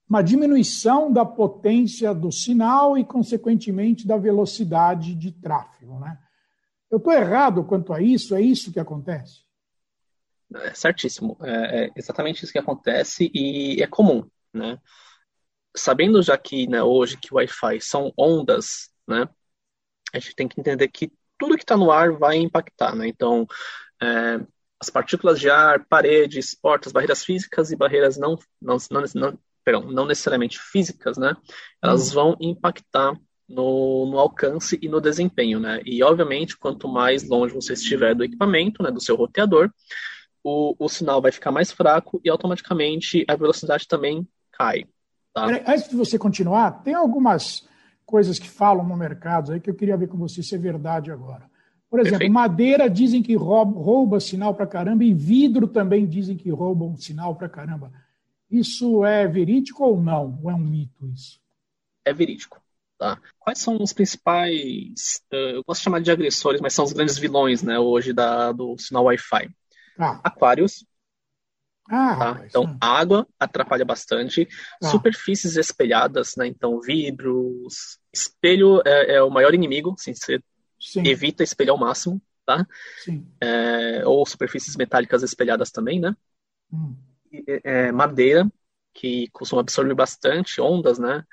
uma 0.09 0.23
diminuição 0.23 1.13
da 1.13 1.23
potência 1.23 2.11
do 2.11 2.31
sinal 2.31 2.97
e, 2.97 3.05
consequentemente, 3.05 4.07
da 4.07 4.17
velocidade 4.17 5.13
de 5.13 5.31
tráfego. 5.31 5.99
Né? 5.99 6.17
Eu 6.89 6.97
estou 6.97 7.13
errado 7.13 7.65
quanto 7.65 7.93
a 7.93 8.01
isso? 8.01 8.33
É 8.33 8.41
isso 8.41 8.73
que 8.73 8.79
acontece? 8.79 9.41
É 10.55 10.73
certíssimo. 10.73 11.37
É, 11.43 11.83
é 11.83 11.91
exatamente 11.95 12.43
isso 12.43 12.51
que 12.51 12.57
acontece 12.57 13.29
e 13.31 13.79
é 13.79 13.85
comum. 13.85 14.27
Né? 14.51 14.79
Sabendo 15.75 16.19
já 16.23 16.35
que 16.35 16.65
né, 16.65 16.81
hoje 16.81 17.15
que 17.15 17.31
o 17.31 17.37
Wi-Fi 17.37 17.79
são 17.79 18.11
ondas, 18.17 18.89
né, 19.07 19.29
a 20.11 20.17
gente 20.17 20.35
tem 20.35 20.47
que 20.47 20.59
entender 20.59 20.87
que 20.87 21.11
tudo 21.37 21.55
que 21.55 21.63
está 21.63 21.77
no 21.77 21.91
ar 21.91 22.13
vai 22.13 22.37
impactar. 22.37 22.95
Né? 22.95 23.07
Então, 23.07 23.45
é, 24.01 24.39
as 24.79 24.89
partículas 24.89 25.39
de 25.39 25.49
ar, 25.49 25.85
paredes, 25.85 26.53
portas, 26.55 26.91
barreiras 26.91 27.23
físicas 27.23 27.71
e 27.71 27.75
barreiras 27.75 28.17
não, 28.17 28.37
não, 28.61 28.77
não, 28.91 29.03
não 29.15 29.39
perdão, 29.63 29.91
não 29.91 30.05
necessariamente 30.05 30.59
físicas, 30.59 31.17
né? 31.17 31.35
Elas 31.81 32.09
uhum. 32.09 32.13
vão 32.13 32.37
impactar 32.39 33.13
no, 33.49 34.05
no, 34.09 34.19
alcance 34.19 34.77
e 34.81 34.87
no 34.87 35.01
desempenho, 35.01 35.59
né? 35.59 35.81
E 35.85 36.03
obviamente, 36.03 36.57
quanto 36.57 36.87
mais 36.87 37.27
longe 37.27 37.53
você 37.53 37.73
estiver 37.73 38.13
do 38.13 38.23
equipamento, 38.23 38.83
né, 38.83 38.91
do 38.91 39.01
seu 39.01 39.15
roteador, 39.15 39.71
o, 40.43 40.75
o 40.79 40.87
sinal 40.87 41.21
vai 41.21 41.31
ficar 41.31 41.51
mais 41.51 41.71
fraco 41.71 42.21
e 42.23 42.29
automaticamente 42.29 43.25
a 43.27 43.35
velocidade 43.35 43.87
também 43.87 44.27
cai. 44.51 44.85
Tá? 45.33 45.45
Antes 45.45 45.89
de 45.89 45.95
você 45.95 46.17
continuar, 46.17 46.83
tem 46.83 46.93
algumas 46.93 47.67
coisas 48.05 48.39
que 48.39 48.49
falam 48.49 48.87
no 48.87 48.95
mercado 48.95 49.51
aí 49.51 49.59
que 49.59 49.69
eu 49.69 49.75
queria 49.75 49.97
ver 49.97 50.07
com 50.07 50.17
você 50.17 50.41
se 50.41 50.55
é 50.55 50.57
verdade 50.57 51.11
agora. 51.11 51.49
Por 51.89 51.99
exemplo, 51.99 52.19
Perfeito. 52.19 52.33
madeira 52.33 52.89
dizem 52.89 53.23
que 53.23 53.35
rouba, 53.35 53.79
rouba 53.79 54.19
sinal 54.19 54.53
para 54.53 54.67
caramba 54.67 55.03
e 55.03 55.13
vidro 55.13 55.67
também 55.67 56.05
dizem 56.05 56.35
que 56.35 56.49
roubam 56.49 56.97
sinal 56.97 57.35
para 57.35 57.47
caramba. 57.47 57.91
Isso 58.51 59.05
é 59.05 59.27
verídico 59.27 59.83
ou 59.83 60.01
não? 60.01 60.39
Ou 60.43 60.51
é 60.51 60.55
um 60.55 60.59
mito 60.59 61.07
isso? 61.07 61.39
É 62.05 62.13
verídico. 62.13 62.61
Tá? 62.97 63.19
Quais 63.39 63.59
são 63.59 63.81
os 63.81 63.93
principais, 63.93 65.21
eh, 65.31 65.57
eu 65.57 65.63
posso 65.63 65.83
chamar 65.83 66.01
de 66.01 66.09
agressores, 66.09 66.59
mas 66.59 66.73
são 66.73 66.83
os 66.83 66.93
grandes 66.93 67.17
vilões 67.17 67.61
né, 67.61 67.77
hoje 67.77 68.11
da, 68.11 68.51
do 68.51 68.75
sinal 68.77 69.03
Wi-Fi? 69.05 69.49
Ah. 69.99 70.19
Aquários. 70.23 70.85
Ah, 71.89 72.15
tá? 72.17 72.45
Então, 72.45 72.77
água 72.81 73.25
atrapalha 73.39 73.85
bastante. 73.85 74.47
Ah. 74.81 74.87
Superfícies 74.87 75.55
espelhadas, 75.55 76.35
né? 76.35 76.47
Então, 76.47 76.81
vidros. 76.81 77.99
Espelho 78.11 78.81
é, 78.85 79.15
é 79.15 79.23
o 79.23 79.29
maior 79.29 79.53
inimigo, 79.53 79.93
assim, 79.97 80.13
você 80.13 80.41
Sim. 80.91 81.05
evita 81.05 81.43
espelhar 81.43 81.73
ao 81.73 81.79
máximo, 81.79 82.21
tá? 82.45 82.65
É, 83.41 84.05
ou 84.05 84.25
superfícies 84.25 84.75
metálicas 84.75 85.23
espelhadas 85.23 85.71
também, 85.71 85.99
né? 85.99 86.15
Hum. 86.71 86.95
É, 87.63 87.91
madeira, 87.91 88.49
que 88.93 89.27
costuma 89.31 89.61
absorver 89.61 89.93
bastante 89.93 90.61
ondas, 90.61 90.97
né? 90.97 91.23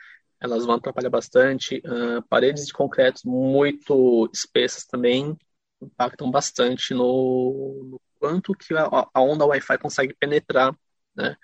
elas 0.44 0.66
vão 0.66 0.76
atrapalhar 0.76 1.08
bastante. 1.08 1.78
Uh, 1.78 2.22
paredes 2.28 2.66
de 2.66 2.72
concreto 2.72 3.26
muito 3.26 4.28
espessas 4.32 4.84
também 4.84 5.36
impactam 5.80 6.30
bastante 6.30 6.92
no, 6.92 7.82
no 7.90 8.00
quanto 8.18 8.54
que 8.54 8.74
a, 8.74 9.08
a 9.12 9.20
onda 9.22 9.46
Wi-Fi 9.46 9.78
consegue 9.78 10.14
penetrar, 10.14 10.76
né, 11.16 11.36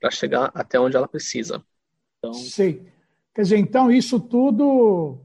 para 0.00 0.10
chegar 0.10 0.50
até 0.54 0.80
onde 0.80 0.96
ela 0.96 1.08
precisa. 1.08 1.62
Então... 2.18 2.32
Sim. 2.32 2.86
Quer 3.34 3.42
dizer, 3.42 3.58
então 3.58 3.90
isso 3.90 4.18
tudo 4.18 5.20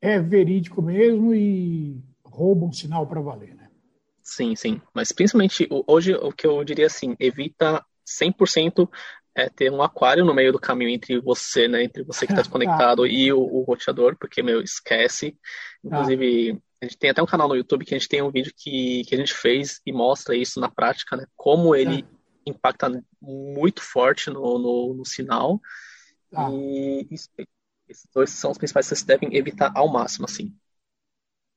é 0.00 0.20
verídico 0.20 0.82
mesmo 0.82 1.34
e 1.34 2.02
rouba 2.24 2.66
um 2.66 2.72
sinal 2.72 3.06
para 3.06 3.20
valer, 3.20 3.54
né? 3.54 3.68
Sim, 4.22 4.56
sim. 4.56 4.80
Mas 4.94 5.12
principalmente 5.12 5.68
hoje 5.86 6.14
o 6.14 6.32
que 6.32 6.46
eu 6.46 6.62
diria 6.64 6.86
assim, 6.86 7.16
evita 7.18 7.84
100% 8.06 8.88
é 9.36 9.50
ter 9.50 9.70
um 9.70 9.82
aquário 9.82 10.24
no 10.24 10.34
meio 10.34 10.50
do 10.50 10.58
caminho 10.58 10.90
entre 10.90 11.20
você, 11.20 11.68
né? 11.68 11.84
Entre 11.84 12.02
você 12.02 12.26
que 12.26 12.32
está 12.32 12.42
desconectado 12.42 13.04
ah. 13.04 13.08
e 13.08 13.30
o, 13.32 13.38
o, 13.38 13.62
roteador, 13.62 14.16
porque, 14.18 14.42
meu, 14.42 14.62
esquece. 14.62 15.36
Inclusive, 15.84 16.52
ah. 16.52 16.58
a 16.80 16.84
gente 16.86 16.98
tem 16.98 17.10
até 17.10 17.22
um 17.22 17.26
canal 17.26 17.46
no 17.46 17.54
YouTube 17.54 17.84
que 17.84 17.94
a 17.94 17.98
gente 17.98 18.08
tem 18.08 18.22
um 18.22 18.30
vídeo 18.30 18.52
que, 18.56 19.04
que 19.04 19.14
a 19.14 19.18
gente 19.18 19.34
fez 19.34 19.80
e 19.84 19.92
mostra 19.92 20.34
isso 20.34 20.58
na 20.58 20.70
prática, 20.70 21.16
né? 21.16 21.26
Como 21.36 21.76
ele 21.76 22.04
ah. 22.08 22.16
impacta 22.46 23.04
muito 23.20 23.82
forte 23.82 24.30
no, 24.30 24.58
no, 24.58 24.94
no 24.94 25.04
sinal. 25.04 25.60
E 26.50 27.06
isso, 27.10 27.28
esses 27.88 28.08
dois 28.12 28.30
são 28.30 28.50
os 28.50 28.58
principais 28.58 28.86
que 28.86 28.94
vocês 28.94 29.02
devem 29.04 29.36
evitar 29.36 29.72
ao 29.74 29.88
máximo, 29.88 30.24
assim. 30.24 30.54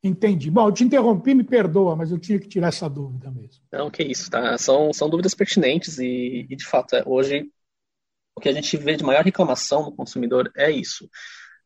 Entendi. 0.02 0.50
Bom, 0.50 0.68
eu 0.68 0.72
te 0.72 0.84
interrompi, 0.84 1.36
me 1.36 1.44
perdoa, 1.44 1.96
mas 1.96 2.12
eu 2.12 2.18
tinha 2.18 2.40
que 2.40 2.48
tirar 2.48 2.70
essa 2.70 2.90
dúvida 2.90 3.30
mesmo. 3.30 3.62
Não, 3.72 3.92
que 3.92 4.02
isso, 4.04 4.30
tá? 4.30 4.58
São, 4.58 4.94
são 4.94 5.10
dúvidas 5.10 5.34
pertinentes 5.36 6.00
e, 6.00 6.48
e 6.50 6.56
de 6.56 6.66
fato, 6.66 6.96
é, 6.96 7.04
hoje 7.06 7.52
o 8.36 8.42
que 8.42 8.50
a 8.50 8.54
gente 8.54 8.78
vê 8.78 8.96
de 8.96 9.04
maior 9.04 9.24
reclamação 9.24 9.84
no 9.84 9.96
consumidor 9.96 10.50
é 10.56 10.72
isso. 10.72 11.10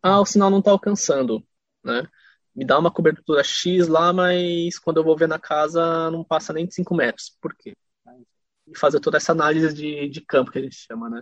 Ah, 0.01 0.20
o 0.20 0.25
sinal 0.25 0.50
não 0.50 0.60
está 0.60 0.72
alcançando, 0.72 1.46
né? 1.84 2.08
Me 2.55 2.65
dá 2.65 2.77
uma 2.79 2.91
cobertura 2.91 3.43
X 3.43 3.88
lá, 3.88 4.12
mas 4.13 4.79
quando 4.79 4.98
eu 4.98 5.03
vou 5.03 5.17
ver 5.17 5.27
na 5.27 5.39
casa 5.39 6.10
não 6.12 6.24
passa 6.24 6.53
nem 6.53 6.65
de 6.65 6.74
5 6.74 6.96
metros. 6.96 7.38
Por 7.41 7.55
quê? 7.55 7.75
E 8.67 8.77
fazer 8.77 9.00
toda 9.00 9.17
essa 9.17 9.32
análise 9.32 9.74
de, 9.74 10.10
de 10.10 10.22
campo 10.22 10.51
que 10.51 10.60
a 10.60 10.62
gente 10.62 10.75
chama, 10.75 11.10
né? 11.10 11.22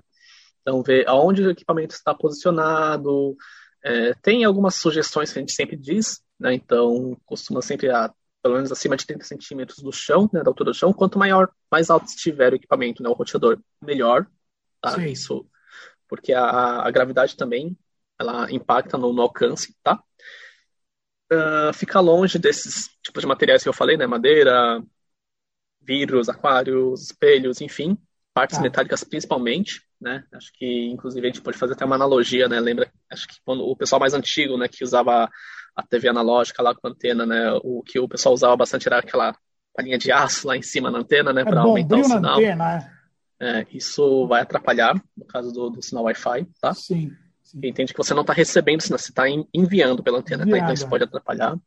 Então, 0.61 0.81
ver 0.83 1.07
aonde 1.07 1.43
o 1.43 1.51
equipamento 1.51 1.93
está 1.93 2.13
posicionado. 2.13 3.35
É, 3.83 4.13
tem 4.21 4.43
algumas 4.43 4.75
sugestões 4.75 5.31
que 5.31 5.39
a 5.39 5.41
gente 5.41 5.53
sempre 5.53 5.75
diz, 5.75 6.21
né? 6.39 6.53
Então, 6.53 7.17
costuma 7.25 7.61
sempre 7.61 7.89
a 7.89 8.13
pelo 8.43 8.55
menos 8.55 8.71
acima 8.71 8.97
de 8.97 9.05
30 9.05 9.23
centímetros 9.23 9.79
do 9.83 9.91
chão, 9.91 10.27
né, 10.33 10.41
da 10.41 10.49
altura 10.49 10.71
do 10.71 10.75
chão. 10.75 10.91
Quanto 10.91 11.19
maior, 11.19 11.47
mais 11.71 11.91
alto 11.91 12.07
estiver 12.07 12.53
o 12.53 12.55
equipamento, 12.55 13.03
né, 13.03 13.07
o 13.07 13.13
roteador, 13.13 13.59
melhor 13.79 14.25
tá? 14.81 14.95
Sim. 14.95 15.05
Isso, 15.05 15.47
porque 16.07 16.33
a, 16.33 16.81
a 16.81 16.91
gravidade 16.91 17.37
também 17.37 17.77
ela 18.19 18.51
impacta 18.51 18.97
no, 18.97 19.13
no 19.13 19.21
alcance, 19.21 19.75
tá? 19.83 20.03
Uh, 21.31 21.71
fica 21.73 21.99
longe 21.99 22.37
desses 22.37 22.89
tipos 23.01 23.21
de 23.21 23.27
materiais 23.27 23.63
que 23.63 23.69
eu 23.69 23.73
falei, 23.73 23.95
né? 23.95 24.05
Madeira, 24.05 24.83
vidros, 25.79 26.27
aquários, 26.27 27.03
espelhos, 27.03 27.61
enfim, 27.61 27.97
partes 28.33 28.57
tá. 28.57 28.63
metálicas 28.63 29.03
principalmente, 29.03 29.81
né? 30.01 30.23
Acho 30.33 30.51
que 30.53 30.87
inclusive 30.89 31.25
a 31.25 31.29
gente 31.29 31.41
pode 31.41 31.57
fazer 31.57 31.73
até 31.73 31.85
uma 31.85 31.95
analogia, 31.95 32.49
né? 32.49 32.59
Lembra, 32.59 32.91
acho 33.09 33.27
que 33.27 33.35
quando 33.45 33.63
o 33.63 33.75
pessoal 33.75 33.99
mais 33.99 34.13
antigo, 34.13 34.57
né, 34.57 34.67
que 34.67 34.83
usava 34.83 35.29
a 35.75 35.83
TV 35.83 36.09
analógica 36.09 36.63
lá 36.63 36.73
com 36.73 36.87
antena, 36.87 37.25
né? 37.25 37.51
O 37.63 37.83
que 37.83 37.99
o 37.99 38.07
pessoal 38.07 38.33
usava 38.33 38.57
bastante 38.57 38.87
era 38.87 38.99
aquela 38.99 39.35
linha 39.79 39.97
de 39.97 40.11
aço 40.11 40.47
lá 40.47 40.57
em 40.57 40.61
cima 40.61 40.91
na 40.91 40.99
antena, 40.99 41.31
né, 41.31 41.41
é 41.41 41.45
para 41.45 41.61
aumentar 41.61 41.97
o 41.97 42.03
sinal. 42.03 42.39
Antena, 42.39 42.77
é. 42.77 43.01
É, 43.43 43.67
isso 43.71 44.27
vai 44.27 44.41
atrapalhar, 44.41 44.93
no 45.17 45.25
caso 45.25 45.51
do, 45.51 45.69
do 45.69 45.81
sinal 45.81 46.03
Wi-Fi, 46.03 46.47
tá? 46.61 46.73
Sim. 46.75 47.11
sim. 47.43 47.59
Entende 47.63 47.91
que 47.91 47.97
você 47.97 48.13
não 48.13 48.21
está 48.21 48.33
recebendo 48.33 48.81
sinal, 48.81 48.99
você 48.99 49.09
está 49.09 49.23
enviando 49.51 50.03
pela 50.03 50.19
antena, 50.19 50.45
tá? 50.45 50.57
Então 50.57 50.73
isso 50.73 50.87
pode 50.87 51.03
atrapalhar. 51.05 51.57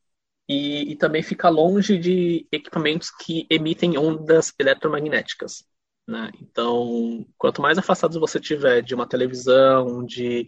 E, 0.48 0.92
e, 0.92 0.96
também 0.96 1.22
fica 1.22 1.48
longe 1.48 1.96
de 1.96 2.46
equipamentos 2.52 3.10
que 3.10 3.46
emitem 3.48 3.96
ondas 3.96 4.52
eletromagnéticas. 4.58 5.64
Né? 6.06 6.30
Então, 6.40 7.26
quanto 7.38 7.62
mais 7.62 7.78
afastado 7.78 8.20
você 8.20 8.38
tiver 8.38 8.82
de 8.82 8.94
uma 8.94 9.06
televisão, 9.06 10.04
de, 10.04 10.46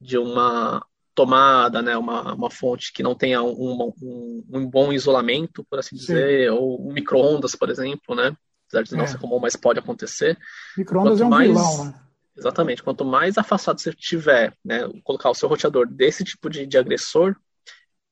de 0.00 0.18
uma 0.18 0.84
tomada, 1.14 1.82
né, 1.82 1.96
uma, 1.96 2.34
uma 2.34 2.50
fonte 2.50 2.92
que 2.92 3.02
não 3.02 3.14
tenha 3.14 3.42
um, 3.42 3.92
um, 4.02 4.44
um 4.52 4.66
bom 4.66 4.92
isolamento, 4.92 5.64
por 5.68 5.78
assim 5.78 5.96
dizer, 5.96 6.48
Sim. 6.48 6.56
ou 6.56 6.88
um 6.88 6.92
micro-ondas, 6.92 7.54
por 7.54 7.68
exemplo, 7.68 8.14
né? 8.14 8.34
apesar 8.70 8.82
de 8.84 8.96
não 8.96 9.04
é. 9.04 9.06
ser 9.06 9.18
comum, 9.18 9.38
mas 9.40 9.56
pode 9.56 9.78
acontecer. 9.78 10.38
Microondas 10.76 11.20
é 11.20 11.24
um 11.24 11.28
mais, 11.28 11.48
vilão, 11.48 11.84
né? 11.84 11.94
Exatamente. 12.36 12.82
Quanto 12.82 13.04
mais 13.04 13.36
afastado 13.36 13.80
você 13.80 13.92
tiver, 13.92 14.56
né, 14.64 14.88
colocar 15.02 15.28
o 15.28 15.34
seu 15.34 15.48
roteador 15.48 15.86
desse 15.86 16.24
tipo 16.24 16.48
de, 16.48 16.66
de 16.66 16.78
agressor, 16.78 17.36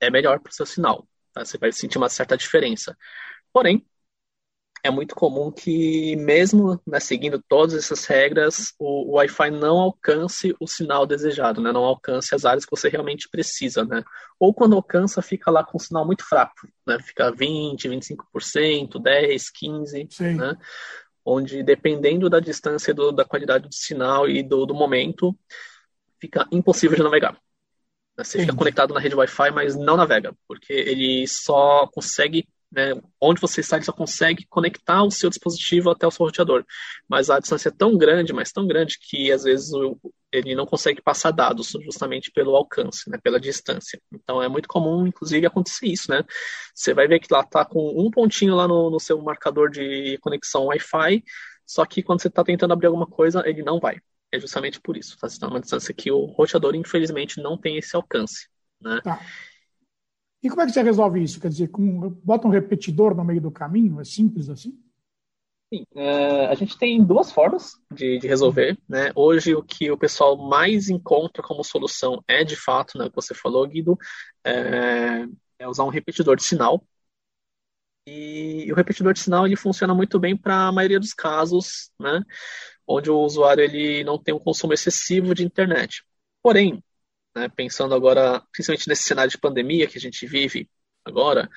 é 0.01 0.11
melhor 0.11 0.41
para 0.41 0.51
o 0.51 0.55
seu 0.55 0.67
sinal. 0.67 1.07
Tá? 1.33 1.45
Você 1.45 1.57
vai 1.57 1.73
sentir 1.73 1.99
uma 1.99 2.09
certa 2.09 2.37
diferença. 2.37 2.97
Porém, 3.53 3.87
é 4.83 4.91
muito 4.91 5.15
comum 5.15 5.51
que, 5.51 6.17
mesmo 6.17 6.81
né, 6.87 7.01
seguindo 7.01 7.43
todas 7.49 7.75
essas 7.75 8.05
regras, 8.05 8.75
o, 8.79 9.11
o 9.11 9.17
Wi-Fi 9.17 9.51
não 9.51 9.79
alcance 9.79 10.55
o 10.61 10.67
sinal 10.67 11.07
desejado, 11.07 11.61
né, 11.61 11.73
não 11.73 11.85
alcance 11.85 12.35
as 12.35 12.45
áreas 12.45 12.65
que 12.65 12.71
você 12.71 12.89
realmente 12.89 13.29
precisa. 13.29 13.85
Né? 13.85 14.03
Ou 14.39 14.55
quando 14.55 14.77
alcança, 14.77 15.21
fica 15.23 15.51
lá 15.51 15.65
com 15.65 15.77
um 15.77 15.81
sinal 15.81 16.07
muito 16.07 16.25
fraco, 16.25 16.69
né? 16.87 16.99
fica 17.01 17.33
20%, 17.33 17.89
25%, 17.89 18.93
10%, 19.01 19.43
15%, 19.63 20.37
né? 20.37 20.57
onde 21.25 21.63
dependendo 21.63 22.31
da 22.31 22.41
distância, 22.41 22.95
do, 22.95 23.13
da 23.13 23.25
qualidade 23.25 23.69
do 23.69 23.75
sinal 23.75 24.29
e 24.29 24.43
do, 24.43 24.65
do 24.65 24.75
momento, 24.75 25.37
fica 26.19 26.47
impossível 26.51 26.97
de 26.97 27.03
navegar. 27.03 27.39
Você 28.17 28.39
Sim. 28.39 28.47
fica 28.47 28.57
conectado 28.57 28.93
na 28.93 29.01
rede 29.01 29.15
Wi-Fi, 29.15 29.51
mas 29.51 29.77
não 29.77 29.97
navega, 29.97 30.35
porque 30.49 30.73
ele 30.73 31.27
só 31.29 31.87
consegue 31.87 32.49
né, 32.71 33.01
onde 33.21 33.41
você 33.41 33.61
está, 33.61 33.77
ele 33.77 33.85
só 33.85 33.93
consegue 33.93 34.47
conectar 34.47 35.03
o 35.03 35.11
seu 35.11 35.31
dispositivo 35.31 35.91
até 35.91 36.07
o 36.07 36.11
seu 36.11 36.27
roteador. 36.27 36.65
Mas 37.09 37.31
a 37.31 37.39
distância 37.39 37.71
é 37.71 37.73
tão 37.73 37.97
grande, 37.97 38.33
mas 38.33 38.53
tão 38.53 38.67
grande, 38.67 38.99
que 39.01 39.33
às 39.33 39.45
vezes 39.45 39.71
ele 40.31 40.55
não 40.55 40.67
consegue 40.67 41.01
passar 41.01 41.31
dados 41.31 41.73
justamente 41.83 42.31
pelo 42.31 42.55
alcance, 42.55 43.09
né, 43.11 43.19
pela 43.23 43.41
distância. 43.41 44.01
Então 44.13 44.43
é 44.43 44.49
muito 44.49 44.69
comum, 44.69 45.07
inclusive, 45.07 45.47
acontecer 45.47 45.87
isso. 45.87 46.11
Né? 46.11 46.23
Você 46.75 46.93
vai 46.93 47.09
ver 47.09 47.21
que 47.21 47.33
lá 47.33 47.41
está 47.41 47.65
com 47.65 48.01
um 48.01 48.11
pontinho 48.11 48.55
lá 48.55 48.69
no, 48.69 48.91
no 48.91 49.01
seu 49.01 49.21
marcador 49.23 49.71
de 49.71 50.19
conexão 50.21 50.67
Wi-Fi, 50.67 51.25
só 51.67 51.85
que 51.85 52.03
quando 52.03 52.21
você 52.21 52.29
está 52.29 52.45
tentando 52.45 52.73
abrir 52.73 52.87
alguma 52.87 53.07
coisa, 53.07 53.43
ele 53.47 53.63
não 53.63 53.81
vai. 53.81 53.99
É 54.31 54.39
justamente 54.39 54.81
por 54.81 54.97
isso. 54.97 55.19
Tá? 55.19 55.29
Você 55.29 55.37
está 55.37 55.47
numa 55.47 55.61
distância 55.61 55.95
que 55.95 56.11
o 56.11 56.27
roteador, 56.27 56.75
infelizmente, 56.75 57.41
não 57.43 57.57
tem 57.57 57.79
esse 57.79 57.97
alcance. 57.97 58.49
Né? 58.81 59.01
Tá. 59.03 59.21
E 60.43 60.49
como 60.49 60.63
é 60.63 60.67
que 60.67 60.73
você 60.73 60.83
resolve 60.83 61.23
isso? 61.23 61.41
Quer 61.41 61.49
dizer, 61.49 61.69
com, 61.69 62.11
bota 62.25 62.47
um 62.47 62.51
repetidor 62.51 63.15
no 63.15 63.25
meio 63.25 63.41
do 63.41 63.51
caminho? 63.51 64.01
É 64.01 64.05
simples 64.05 64.49
assim? 64.49 64.79
Sim, 65.73 65.85
é, 65.95 66.47
a 66.47 66.55
gente 66.55 66.79
tem 66.79 67.05
duas 67.05 67.31
formas 67.31 67.73
de, 67.93 68.19
de, 68.19 68.27
resolver. 68.27 68.79
Né? 68.89 69.11
Hoje, 69.15 69.55
o 69.55 69.63
que 69.63 69.91
o 69.91 69.99
pessoal 69.99 70.37
mais 70.37 70.89
encontra 70.89 71.43
como 71.43 71.63
solução 71.63 72.25
é, 72.27 72.43
de 72.43 72.57
fato, 72.57 72.97
né, 72.97 73.05
o 73.05 73.11
que 73.11 73.17
você 73.17 73.35
falou, 73.35 73.67
Guido, 73.67 73.99
é, 74.45 75.27
é 75.59 75.69
usar 75.69 75.85
um 75.85 75.91
repetidor 75.91 76.37
de 76.37 76.45
sinal. 76.45 76.83
E, 78.07 78.73
o 78.73 78.75
repetidor 78.75 79.13
de 79.13 79.21
sinal 79.21 79.45
ele 79.45 79.57
funciona 79.57 79.95
muito 79.95 80.19
bem 80.19 80.35
para 80.35 80.69
a 80.69 80.73
maioria 80.73 80.99
dos 80.99 81.13
casos, 81.13 81.91
né, 82.01 82.23
onde 82.87 83.11
o 83.11 83.19
usuário 83.19 83.63
ele 83.63 84.03
não 84.05 84.19
tem 84.19 84.35
um 84.35 84.39
consumo 84.39 84.73
excessivo 84.73 85.35
de 85.35 85.45
internet. 85.45 86.03
Porém, 86.43 86.83
né, 87.39 87.49
pensando 87.49 87.95
agora, 87.95 88.43
principalmente 88.53 88.89
nesse 88.89 89.05
cenário 89.05 89.31
de 89.31 89.39
pandemia 89.39 89.87
que 89.87 89.99
a 89.99 90.01
gente 90.01 90.27
vive 90.27 90.69
agora, 91.05 91.49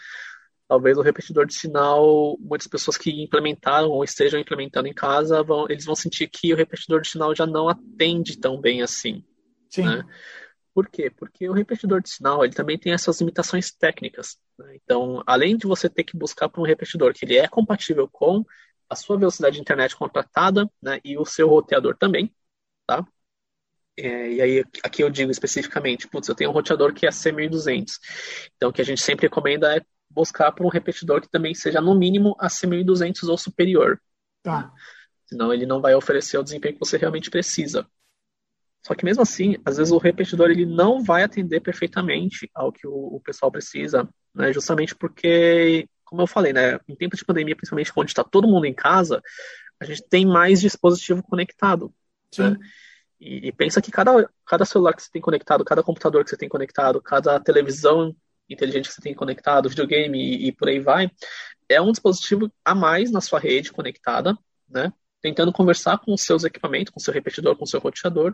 talvez 0.67 0.97
o 0.97 1.01
repetidor 1.01 1.45
de 1.45 1.53
sinal, 1.53 2.37
muitas 2.39 2.67
pessoas 2.67 2.97
que 2.97 3.21
implementaram 3.21 3.89
ou 3.89 4.03
estejam 4.03 4.39
implementando 4.39 4.87
em 4.87 4.93
casa, 4.93 5.43
vão, 5.43 5.65
eles 5.69 5.85
vão 5.85 5.95
sentir 5.95 6.27
que 6.27 6.53
o 6.53 6.55
repetidor 6.55 7.01
de 7.01 7.09
sinal 7.09 7.35
já 7.35 7.45
não 7.45 7.67
atende 7.67 8.39
tão 8.39 8.59
bem 8.59 8.81
assim. 8.81 9.25
Sim. 9.69 9.83
Né? 9.83 10.03
Por 10.73 10.87
quê? 10.87 11.09
Porque 11.09 11.49
o 11.49 11.53
repetidor 11.53 12.01
de 12.01 12.09
sinal 12.09 12.45
ele 12.45 12.53
também 12.53 12.77
tem 12.77 12.93
essas 12.93 13.19
limitações 13.19 13.71
técnicas. 13.71 14.37
Né? 14.57 14.77
Então, 14.81 15.21
além 15.27 15.57
de 15.57 15.67
você 15.67 15.89
ter 15.89 16.05
que 16.05 16.15
buscar 16.15 16.47
por 16.47 16.61
um 16.61 16.65
repetidor 16.65 17.13
que 17.13 17.25
ele 17.25 17.37
é 17.37 17.47
compatível 17.47 18.07
com 18.09 18.45
a 18.89 18.95
sua 18.95 19.17
velocidade 19.17 19.55
de 19.55 19.61
internet 19.61 19.95
contratada 19.95 20.69
né, 20.81 20.99
e 21.03 21.17
o 21.17 21.25
seu 21.25 21.47
roteador 21.47 21.97
também, 21.97 22.33
tá? 22.85 23.05
É, 23.97 24.31
e 24.31 24.41
aí, 24.41 24.65
aqui 24.83 25.03
eu 25.03 25.09
digo 25.09 25.31
especificamente, 25.31 26.07
putz, 26.07 26.27
eu 26.27 26.35
tenho 26.35 26.49
um 26.49 26.53
roteador 26.53 26.93
que 26.93 27.05
é 27.05 27.09
C1200. 27.09 27.93
Então, 28.55 28.69
o 28.69 28.73
que 28.73 28.81
a 28.81 28.85
gente 28.85 29.01
sempre 29.01 29.27
recomenda 29.27 29.75
é 29.75 29.81
buscar 30.09 30.51
por 30.51 30.65
um 30.65 30.69
repetidor 30.69 31.21
que 31.21 31.29
também 31.29 31.53
seja, 31.53 31.81
no 31.81 31.95
mínimo, 31.95 32.35
a 32.39 32.47
C1200 32.47 33.27
ou 33.27 33.37
superior. 33.37 34.01
Tá. 34.41 34.71
Senão, 35.25 35.53
ele 35.53 35.65
não 35.65 35.81
vai 35.81 35.93
oferecer 35.93 36.37
o 36.37 36.43
desempenho 36.43 36.73
que 36.73 36.79
você 36.79 36.97
realmente 36.97 37.29
precisa. 37.29 37.87
Só 38.85 38.95
que 38.95 39.05
mesmo 39.05 39.21
assim, 39.21 39.57
às 39.63 39.77
vezes 39.77 39.91
o 39.91 39.97
repetidor 39.97 40.49
ele 40.49 40.65
não 40.65 41.03
vai 41.03 41.23
atender 41.23 41.59
perfeitamente 41.59 42.49
ao 42.53 42.71
que 42.71 42.87
o, 42.87 43.15
o 43.15 43.21
pessoal 43.21 43.51
precisa, 43.51 44.09
né? 44.33 44.51
Justamente 44.51 44.95
porque, 44.95 45.87
como 46.03 46.23
eu 46.23 46.27
falei, 46.27 46.51
né? 46.51 46.79
Em 46.87 46.95
tempo 46.95 47.15
de 47.15 47.23
pandemia, 47.23 47.55
principalmente 47.55 47.93
quando 47.93 48.07
está 48.07 48.23
todo 48.23 48.47
mundo 48.47 48.65
em 48.65 48.73
casa, 48.73 49.21
a 49.79 49.85
gente 49.85 50.03
tem 50.09 50.25
mais 50.25 50.61
dispositivo 50.61 51.21
conectado. 51.21 51.93
Né? 52.37 52.57
E, 53.21 53.49
e, 53.49 53.51
pensa 53.51 53.79
que 53.79 53.91
cada, 53.91 54.27
cada 54.47 54.65
celular 54.65 54.95
que 54.95 55.03
você 55.03 55.11
tem 55.11 55.21
conectado, 55.21 55.63
cada 55.63 55.83
computador 55.83 56.23
que 56.23 56.31
você 56.31 56.37
tem 56.37 56.49
conectado, 56.49 56.99
cada 56.99 57.39
televisão 57.39 58.15
inteligente 58.49 58.89
que 58.89 58.95
você 58.95 59.01
tem 59.01 59.13
conectado, 59.13 59.69
videogame 59.69 60.19
e, 60.19 60.47
e 60.47 60.51
por 60.51 60.67
aí 60.67 60.79
vai, 60.79 61.09
é 61.69 61.79
um 61.79 61.91
dispositivo 61.91 62.51
a 62.65 62.73
mais 62.73 63.11
na 63.11 63.21
sua 63.21 63.39
rede 63.39 63.71
conectada, 63.71 64.35
né? 64.67 64.91
tentando 65.21 65.53
conversar 65.53 65.99
com 65.99 66.13
os 66.13 66.21
seus 66.21 66.43
equipamentos, 66.43 66.91
com 66.91 66.99
seu 66.99 67.13
repetidor, 67.13 67.55
com 67.55 67.65
seu 67.65 67.79
roteador, 67.79 68.33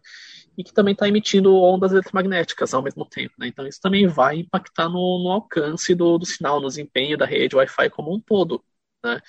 e 0.58 0.64
que 0.64 0.74
também 0.74 0.94
está 0.94 1.06
emitindo 1.06 1.54
ondas 1.54 1.92
eletromagnéticas 1.92 2.74
ao 2.74 2.82
mesmo 2.82 3.06
tempo. 3.06 3.34
Né? 3.38 3.48
Então, 3.48 3.68
isso 3.68 3.82
também 3.82 4.08
vai 4.08 4.38
impactar 4.38 4.88
no, 4.88 5.22
no 5.22 5.30
alcance 5.30 5.94
do, 5.94 6.18
do, 6.18 6.26
sinal, 6.26 6.62
no 6.62 6.68
desempenho 6.70 7.18
da 7.18 7.26
rede 7.26 7.58
Wi-Fi 7.58 7.90
como 7.90 8.16
um 8.16 8.22
todo. 8.22 8.64
Né? 9.04 9.20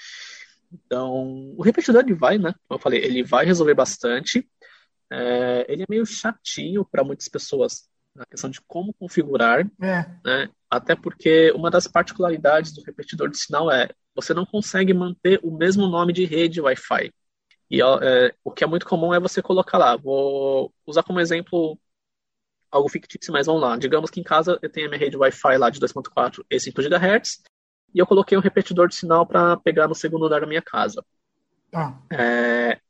Então, 0.72 1.54
o 1.56 1.62
repetidor 1.62 2.02
ele 2.02 2.14
vai, 2.14 2.38
né? 2.38 2.54
Como 2.68 2.78
eu 2.78 2.82
falei, 2.82 3.02
ele 3.02 3.24
vai 3.24 3.44
resolver 3.44 3.74
bastante. 3.74 4.46
É, 5.10 5.66
ele 5.68 5.82
é 5.82 5.86
meio 5.88 6.04
chatinho 6.04 6.84
para 6.84 7.04
muitas 7.04 7.28
pessoas 7.28 7.88
na 8.14 8.26
questão 8.26 8.50
de 8.50 8.60
como 8.62 8.92
configurar, 8.94 9.66
é. 9.80 10.06
né? 10.24 10.50
Até 10.68 10.94
porque 10.94 11.50
uma 11.52 11.70
das 11.70 11.86
particularidades 11.86 12.72
do 12.72 12.82
repetidor 12.82 13.30
de 13.30 13.38
sinal 13.38 13.70
é 13.70 13.88
você 14.14 14.34
não 14.34 14.44
consegue 14.44 14.92
manter 14.92 15.38
o 15.42 15.56
mesmo 15.56 15.86
nome 15.86 16.12
de 16.12 16.24
rede 16.24 16.60
Wi-Fi. 16.60 17.12
E 17.70 17.80
é, 17.80 18.34
o 18.42 18.50
que 18.50 18.64
é 18.64 18.66
muito 18.66 18.86
comum 18.86 19.14
é 19.14 19.20
você 19.20 19.40
colocar 19.40 19.78
lá, 19.78 19.96
vou 19.96 20.72
usar 20.86 21.02
como 21.02 21.20
exemplo 21.20 21.78
algo 22.70 22.88
fictício, 22.88 23.32
mas 23.32 23.46
vamos 23.46 23.62
lá. 23.62 23.76
Digamos 23.76 24.10
que 24.10 24.20
em 24.20 24.24
casa 24.24 24.58
eu 24.60 24.68
tenho 24.68 24.86
a 24.86 24.90
minha 24.90 25.00
rede 25.00 25.16
Wi-Fi 25.16 25.56
lá 25.56 25.70
de 25.70 25.80
2.4 25.80 26.44
e 26.50 26.60
5 26.60 26.82
GHz 26.82 27.42
e 27.94 27.98
eu 27.98 28.06
coloquei 28.06 28.36
um 28.36 28.40
repetidor 28.42 28.88
de 28.88 28.94
sinal 28.94 29.26
para 29.26 29.56
pegar 29.56 29.88
no 29.88 29.94
segundo 29.94 30.26
andar 30.26 30.40
da 30.40 30.46
minha 30.46 30.62
casa. 30.62 31.04
Ah. 31.72 31.98
É, 32.12 32.80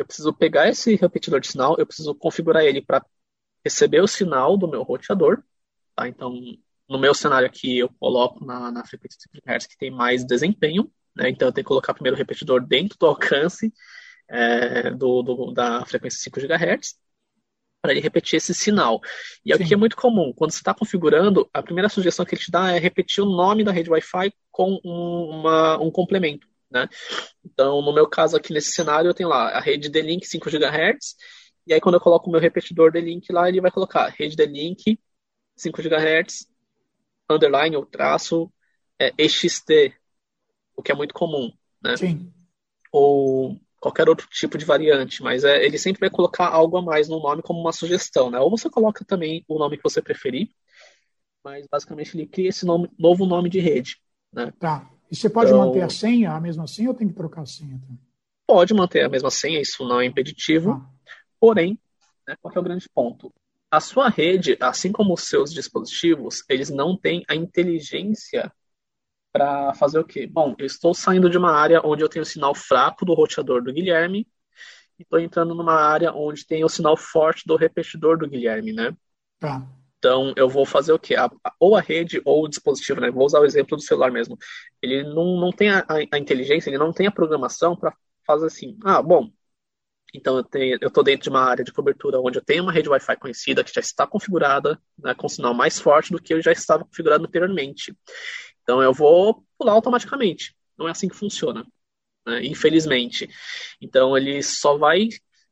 eu 0.00 0.06
preciso 0.06 0.32
pegar 0.32 0.66
esse 0.66 0.96
repetidor 0.96 1.40
de 1.40 1.48
sinal, 1.48 1.76
eu 1.78 1.86
preciso 1.86 2.14
configurar 2.14 2.64
ele 2.64 2.80
para 2.80 3.04
receber 3.62 4.00
o 4.00 4.08
sinal 4.08 4.56
do 4.56 4.66
meu 4.66 4.82
roteador. 4.82 5.42
Tá? 5.94 6.08
Então, 6.08 6.32
no 6.88 6.98
meu 6.98 7.12
cenário 7.12 7.46
aqui, 7.46 7.78
eu 7.78 7.90
coloco 8.00 8.42
na, 8.42 8.72
na 8.72 8.82
frequência 8.82 9.18
de 9.18 9.24
5 9.24 9.46
GHz 9.46 9.66
que 9.66 9.76
tem 9.76 9.90
mais 9.90 10.24
desempenho. 10.24 10.90
Né? 11.14 11.28
Então, 11.28 11.48
eu 11.48 11.52
tenho 11.52 11.64
que 11.64 11.68
colocar 11.68 11.92
primeiro 11.92 12.16
o 12.16 12.18
repetidor 12.18 12.66
dentro 12.66 12.96
do 12.98 13.06
alcance 13.06 13.70
é, 14.26 14.90
do, 14.90 15.22
do, 15.22 15.52
da 15.52 15.84
frequência 15.84 16.18
5 16.18 16.40
GHz 16.40 16.98
para 17.82 17.92
ele 17.92 18.00
repetir 18.00 18.38
esse 18.38 18.54
sinal. 18.54 19.02
E 19.44 19.52
é 19.52 19.56
o 19.56 19.58
que 19.58 19.74
é 19.74 19.76
muito 19.76 19.96
comum. 19.96 20.32
Quando 20.34 20.52
você 20.52 20.60
está 20.60 20.72
configurando, 20.72 21.46
a 21.52 21.62
primeira 21.62 21.90
sugestão 21.90 22.24
que 22.24 22.34
ele 22.34 22.42
te 22.42 22.50
dá 22.50 22.72
é 22.72 22.78
repetir 22.78 23.22
o 23.22 23.28
nome 23.28 23.64
da 23.64 23.72
rede 23.72 23.90
Wi-Fi 23.90 24.32
com 24.50 24.80
um, 24.82 25.40
uma, 25.40 25.78
um 25.78 25.90
complemento. 25.90 26.48
Né? 26.70 26.88
Então, 27.44 27.82
no 27.82 27.92
meu 27.92 28.08
caso 28.08 28.36
aqui 28.36 28.52
nesse 28.52 28.72
cenário, 28.72 29.08
eu 29.08 29.14
tenho 29.14 29.28
lá 29.28 29.50
a 29.50 29.60
rede 29.60 29.88
D-Link 29.88 30.24
5 30.26 30.48
GHz, 30.48 31.16
e 31.66 31.74
aí 31.74 31.80
quando 31.80 31.96
eu 31.96 32.00
coloco 32.00 32.28
o 32.28 32.32
meu 32.32 32.40
repetidor 32.40 32.92
D-Link 32.92 33.32
lá, 33.32 33.48
ele 33.48 33.60
vai 33.60 33.70
colocar 33.70 34.08
rede 34.08 34.36
D-Link 34.36 34.98
5 35.56 35.82
GHz, 35.82 36.46
underline 37.28 37.76
ou 37.76 37.84
traço, 37.84 38.52
é, 38.98 39.12
EXT, 39.18 39.94
o 40.76 40.82
que 40.82 40.92
é 40.92 40.94
muito 40.94 41.14
comum. 41.14 41.52
Né? 41.82 41.96
Sim. 41.96 42.32
Ou 42.92 43.60
qualquer 43.80 44.08
outro 44.08 44.28
tipo 44.28 44.58
de 44.58 44.64
variante, 44.64 45.22
mas 45.22 45.42
é, 45.42 45.64
ele 45.64 45.78
sempre 45.78 46.00
vai 46.00 46.10
colocar 46.10 46.48
algo 46.48 46.76
a 46.76 46.82
mais 46.82 47.08
no 47.08 47.18
nome 47.18 47.42
como 47.42 47.58
uma 47.58 47.72
sugestão, 47.72 48.30
né? 48.30 48.38
Ou 48.38 48.50
você 48.50 48.68
coloca 48.68 49.04
também 49.04 49.42
o 49.48 49.58
nome 49.58 49.78
que 49.78 49.82
você 49.82 50.02
preferir, 50.02 50.50
mas 51.42 51.66
basicamente 51.66 52.14
ele 52.14 52.26
cria 52.26 52.50
esse 52.50 52.66
nome, 52.66 52.90
novo 52.98 53.24
nome 53.24 53.48
de 53.48 53.58
rede, 53.58 53.96
né? 54.30 54.52
Tá. 54.58 54.88
E 55.10 55.16
você 55.16 55.28
pode 55.28 55.50
então, 55.50 55.66
manter 55.66 55.82
a 55.82 55.88
senha, 55.88 56.32
a 56.32 56.40
mesma 56.40 56.66
senha, 56.66 56.88
ou 56.88 56.94
tem 56.94 57.08
que 57.08 57.14
trocar 57.14 57.42
a 57.42 57.46
senha? 57.46 57.80
Pode 58.46 58.72
manter 58.72 59.04
a 59.04 59.08
mesma 59.08 59.30
senha, 59.30 59.60
isso 59.60 59.86
não 59.86 60.00
é 60.00 60.06
impeditivo. 60.06 60.72
Ah. 60.72 60.90
Porém, 61.38 61.78
né, 62.26 62.36
qual 62.40 62.54
é 62.54 62.58
o 62.58 62.62
grande 62.62 62.88
ponto? 62.88 63.32
A 63.70 63.80
sua 63.80 64.08
rede, 64.08 64.56
assim 64.60 64.92
como 64.92 65.14
os 65.14 65.24
seus 65.24 65.52
dispositivos, 65.52 66.44
eles 66.48 66.70
não 66.70 66.96
têm 66.96 67.24
a 67.28 67.34
inteligência 67.34 68.52
para 69.32 69.72
fazer 69.74 69.98
o 69.98 70.04
quê? 70.04 70.26
Bom, 70.26 70.54
eu 70.58 70.66
estou 70.66 70.92
saindo 70.92 71.30
de 71.30 71.38
uma 71.38 71.52
área 71.52 71.80
onde 71.84 72.02
eu 72.02 72.08
tenho 72.08 72.24
o 72.24 72.26
sinal 72.26 72.54
fraco 72.54 73.04
do 73.04 73.14
roteador 73.14 73.62
do 73.62 73.72
Guilherme 73.72 74.26
e 74.98 75.02
estou 75.02 75.18
entrando 75.18 75.54
numa 75.54 75.74
área 75.74 76.12
onde 76.12 76.44
tem 76.46 76.64
o 76.64 76.68
sinal 76.68 76.96
forte 76.96 77.46
do 77.46 77.56
repetidor 77.56 78.18
do 78.18 78.28
Guilherme, 78.28 78.72
né? 78.72 78.94
Tá. 79.38 79.66
Então, 80.00 80.32
eu 80.34 80.48
vou 80.48 80.64
fazer 80.64 80.92
o 80.92 80.98
quê? 80.98 81.14
A, 81.14 81.30
ou 81.60 81.76
a 81.76 81.80
rede 81.80 82.22
ou 82.24 82.44
o 82.44 82.48
dispositivo, 82.48 83.00
né? 83.00 83.10
Vou 83.10 83.26
usar 83.26 83.38
o 83.38 83.44
exemplo 83.44 83.76
do 83.76 83.82
celular 83.82 84.10
mesmo. 84.10 84.36
Ele 84.80 85.04
não, 85.04 85.38
não 85.38 85.52
tem 85.52 85.70
a, 85.70 85.84
a 86.10 86.18
inteligência, 86.18 86.70
ele 86.70 86.78
não 86.78 86.92
tem 86.92 87.06
a 87.06 87.12
programação 87.12 87.76
para 87.76 87.94
fazer 88.26 88.46
assim. 88.46 88.78
Ah, 88.82 89.02
bom, 89.02 89.30
então 90.14 90.36
eu 90.36 90.44
tenho, 90.44 90.78
eu 90.80 90.88
estou 90.88 91.04
dentro 91.04 91.24
de 91.24 91.28
uma 91.30 91.42
área 91.42 91.64
de 91.64 91.72
cobertura 91.72 92.20
onde 92.20 92.38
eu 92.38 92.44
tenho 92.44 92.62
uma 92.62 92.72
rede 92.72 92.88
Wi-Fi 92.88 93.16
conhecida 93.16 93.62
que 93.62 93.72
já 93.72 93.80
está 93.80 94.06
configurada 94.06 94.80
né, 94.98 95.14
com 95.14 95.28
sinal 95.28 95.54
mais 95.54 95.78
forte 95.78 96.12
do 96.12 96.20
que 96.20 96.34
eu 96.34 96.42
já 96.42 96.52
estava 96.52 96.84
configurado 96.84 97.24
anteriormente. 97.24 97.94
Então 98.62 98.82
eu 98.82 98.92
vou 98.92 99.44
pular 99.58 99.72
automaticamente. 99.72 100.56
Não 100.76 100.88
é 100.88 100.90
assim 100.90 101.08
que 101.08 101.16
funciona, 101.16 101.66
né? 102.26 102.44
infelizmente. 102.44 103.28
Então 103.80 104.16
ele 104.16 104.42
só 104.42 104.76
vai 104.76 105.08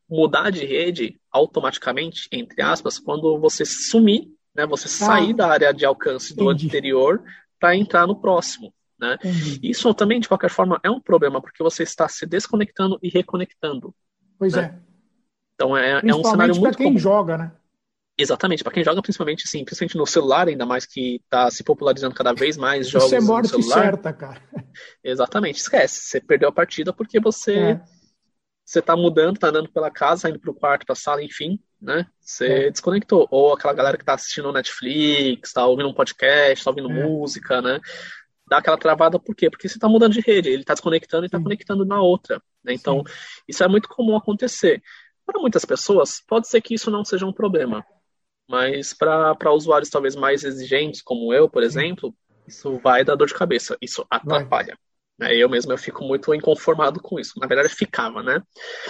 mudar 0.09 0.51
de 0.51 0.65
rede 0.65 1.21
automaticamente, 1.31 2.29
entre 2.33 2.63
aspas, 2.63 2.99
quando 2.99 3.39
você 3.39 3.65
sumir, 3.65 4.29
né? 4.59 4.67
Você 4.67 4.87
ah, 4.87 5.07
sair 5.07 5.33
da 5.33 5.47
área 5.47 5.73
de 5.73 5.87
alcance 5.87 6.35
do 6.35 6.51
entendi. 6.51 6.67
anterior 6.67 7.23
para 7.61 7.77
entrar 7.77 8.09
no 8.09 8.21
próximo. 8.21 8.75
Né? 9.01 9.17
Isso 9.63 9.95
também, 9.95 10.19
de 10.19 10.27
qualquer 10.27 10.51
forma, 10.51 10.81
é 10.83 10.91
um 10.91 11.01
problema, 11.01 11.41
porque 11.41 11.63
você 11.63 11.85
está 11.85 12.09
se 12.09 12.27
desconectando 12.27 12.99
e 13.01 13.09
reconectando. 13.09 13.95
Pois 14.37 14.55
né? 14.55 14.63
é. 14.63 14.89
Então 15.55 15.77
é, 15.77 16.01
é 16.05 16.15
um 16.15 16.25
cenário 16.25 16.55
muito 16.55 16.71
para 16.71 16.77
quem 16.77 16.87
comum. 16.89 16.99
joga, 16.99 17.39
né? 17.39 17.53
Exatamente, 18.21 18.65
para 18.65 18.73
quem 18.73 18.83
joga 18.83 19.01
principalmente 19.01 19.45
assim, 19.47 19.65
principalmente 19.65 19.97
no 19.97 20.05
celular, 20.05 20.49
ainda 20.49 20.67
mais 20.67 20.85
que 20.85 21.21
está 21.23 21.49
se 21.53 21.63
popularizando 21.63 22.17
cada 22.17 22.33
vez 22.33 22.57
mais 22.57 22.89
jogos 22.89 23.11
Você 23.11 23.17
é 23.17 23.21
morte 23.21 23.53
no 23.53 23.63
celular. 23.63 23.85
certa, 23.85 24.13
cara. 24.13 24.43
Exatamente, 25.05 25.61
esquece. 25.61 26.01
Você 26.01 26.21
perdeu 26.21 26.49
a 26.49 26.53
partida 26.53 26.93
porque 26.93 27.21
você 27.21 27.55
é. 27.57 27.81
Você 28.69 28.83
tá 28.83 28.95
mudando, 28.95 29.39
tá 29.39 29.49
andando 29.49 29.71
pela 29.71 29.91
casa, 29.91 30.29
indo 30.29 30.39
pro 30.39 30.53
quarto, 30.53 30.85
pra 30.85 30.95
sala, 30.95 31.23
enfim, 31.23 31.59
né? 31.81 32.07
Você 32.21 32.47
é. 32.47 32.71
desconectou. 32.71 33.27
Ou 33.31 33.55
aquela 33.55 33.73
galera 33.73 33.97
que 33.97 34.05
tá 34.05 34.13
assistindo 34.13 34.53
Netflix, 34.53 35.55
tá 35.55 35.67
ouvindo 35.67 35.89
um 35.89 35.95
podcast, 35.95 36.63
tá 36.63 36.71
ouvindo 36.71 36.91
é. 36.91 37.03
música, 37.03 37.63
né? 37.63 37.81
Dá 38.47 38.59
aquela 38.59 38.77
travada 38.77 39.19
por 39.19 39.35
quê? 39.35 39.49
Porque 39.49 39.67
você 39.67 39.79
tá 39.79 39.89
mudando 39.89 40.13
de 40.13 40.21
rede, 40.21 40.51
ele 40.51 40.65
tá 40.65 40.75
desconectando 40.75 41.25
e 41.25 41.31
tá 41.31 41.41
conectando 41.41 41.83
na 41.87 42.03
outra. 42.03 42.43
Né? 42.63 42.75
Então, 42.75 43.03
Sim. 43.07 43.13
isso 43.49 43.65
é 43.65 43.69
muito 43.69 43.89
comum 43.89 44.15
acontecer. 44.15 44.83
Para 45.25 45.41
muitas 45.41 45.65
pessoas, 45.65 46.23
pode 46.29 46.47
ser 46.47 46.61
que 46.61 46.75
isso 46.75 46.91
não 46.91 47.07
seja 47.07 47.25
um 47.25 47.33
problema. 47.33 47.83
Mas 48.47 48.93
para 48.93 49.51
usuários 49.51 49.89
talvez 49.89 50.15
mais 50.15 50.45
exigentes, 50.45 51.01
como 51.01 51.33
eu, 51.33 51.49
por 51.49 51.63
exemplo, 51.63 52.15
isso 52.47 52.79
vai 52.81 53.03
dar 53.03 53.15
dor 53.15 53.29
de 53.29 53.35
cabeça, 53.35 53.79
isso 53.81 54.07
atrapalha. 54.11 54.73
Né? 54.73 54.88
Eu 55.21 55.49
mesmo 55.49 55.73
eu 55.73 55.79
fico 55.79 56.05
muito 56.05 56.33
inconformado 56.35 57.01
com 57.01 57.19
isso. 57.19 57.39
Na 57.39 57.47
verdade, 57.47 57.69
ficava, 57.75 58.23
né? 58.23 58.43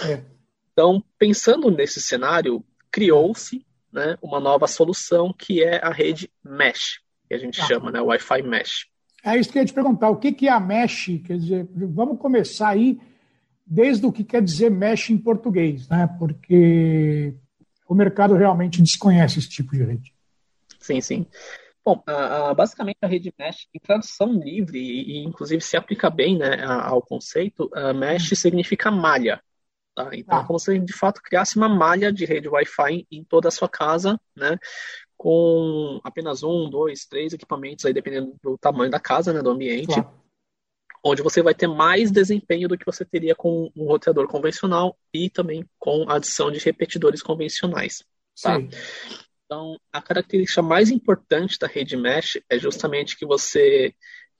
É. 0.03 0.23
Então, 0.71 1.03
pensando 1.17 1.71
nesse 1.71 2.01
cenário, 2.01 2.63
criou-se 2.91 3.65
né, 3.91 4.17
uma 4.21 4.39
nova 4.39 4.67
solução 4.67 5.33
que 5.33 5.63
é 5.63 5.83
a 5.83 5.91
rede 5.91 6.31
Mesh, 6.43 6.99
que 7.27 7.33
a 7.33 7.37
gente 7.37 7.59
ah. 7.59 7.65
chama, 7.65 7.91
né, 7.91 7.99
Wi-Fi 7.99 8.43
Mesh. 8.43 8.87
É 9.23 9.37
isso 9.37 9.51
que 9.51 9.57
eu 9.57 9.61
ia 9.61 9.65
te 9.65 9.73
perguntar. 9.73 10.09
O 10.09 10.17
que 10.17 10.47
é 10.47 10.51
a 10.51 10.59
Mesh? 10.59 11.21
Quer 11.25 11.37
dizer, 11.37 11.67
vamos 11.73 12.19
começar 12.19 12.69
aí 12.69 12.99
desde 13.65 14.05
o 14.05 14.11
que 14.11 14.23
quer 14.23 14.41
dizer 14.41 14.71
Mesh 14.71 15.09
em 15.09 15.17
português, 15.17 15.87
né? 15.89 16.07
Porque 16.17 17.35
o 17.87 17.93
mercado 17.93 18.35
realmente 18.35 18.81
desconhece 18.81 19.39
esse 19.39 19.49
tipo 19.49 19.73
de 19.73 19.83
rede. 19.83 20.13
Sim, 20.79 21.01
sim. 21.01 21.25
Bom, 21.95 22.03
a, 22.05 22.49
a, 22.49 22.53
basicamente 22.53 22.97
a 23.01 23.07
rede 23.07 23.33
mesh, 23.37 23.67
em 23.73 23.79
tradução 23.79 24.31
livre, 24.33 24.79
e, 24.79 25.11
e 25.11 25.23
inclusive 25.23 25.61
se 25.61 25.75
aplica 25.75 26.09
bem 26.09 26.37
né, 26.37 26.63
ao 26.63 27.01
conceito, 27.01 27.69
mesh 27.95 28.29
significa 28.37 28.91
malha. 28.91 29.41
Tá? 29.95 30.09
Então, 30.13 30.39
ah. 30.39 30.45
como 30.45 30.59
se 30.59 30.77
de 30.77 30.93
fato 30.93 31.21
criasse 31.21 31.57
uma 31.57 31.67
malha 31.67 32.11
de 32.11 32.25
rede 32.25 32.47
Wi-Fi 32.47 33.07
em 33.11 33.23
toda 33.23 33.47
a 33.47 33.51
sua 33.51 33.67
casa, 33.67 34.19
né? 34.35 34.57
com 35.17 35.99
apenas 36.03 36.43
um, 36.43 36.69
dois, 36.69 37.05
três 37.05 37.33
equipamentos, 37.33 37.85
aí 37.85 37.93
dependendo 37.93 38.35
do 38.41 38.57
tamanho 38.57 38.91
da 38.91 38.99
casa, 38.99 39.33
né, 39.33 39.41
do 39.41 39.49
ambiente. 39.49 39.87
Claro 39.87 40.19
onde 41.03 41.21
você 41.21 41.41
vai 41.41 41.53
ter 41.53 41.67
mais 41.67 42.11
desempenho 42.11 42.67
do 42.67 42.77
que 42.77 42.85
você 42.85 43.05
teria 43.05 43.33
com 43.33 43.71
um 43.75 43.85
roteador 43.85 44.27
convencional 44.27 44.97
e 45.13 45.29
também 45.29 45.65
com 45.79 46.03
a 46.09 46.15
adição 46.17 46.51
de 46.51 46.59
repetidores 46.59 47.21
convencionais. 47.21 48.03
Tá? 48.41 48.59
Então, 49.49 49.81
a 49.91 49.99
característica 49.99 50.61
mais 50.61 50.91
importante 50.91 51.57
da 51.57 51.65
rede 51.65 51.97
mesh 51.97 52.37
é 52.47 52.59
justamente 52.59 53.17
que 53.17 53.25
você 53.25 53.95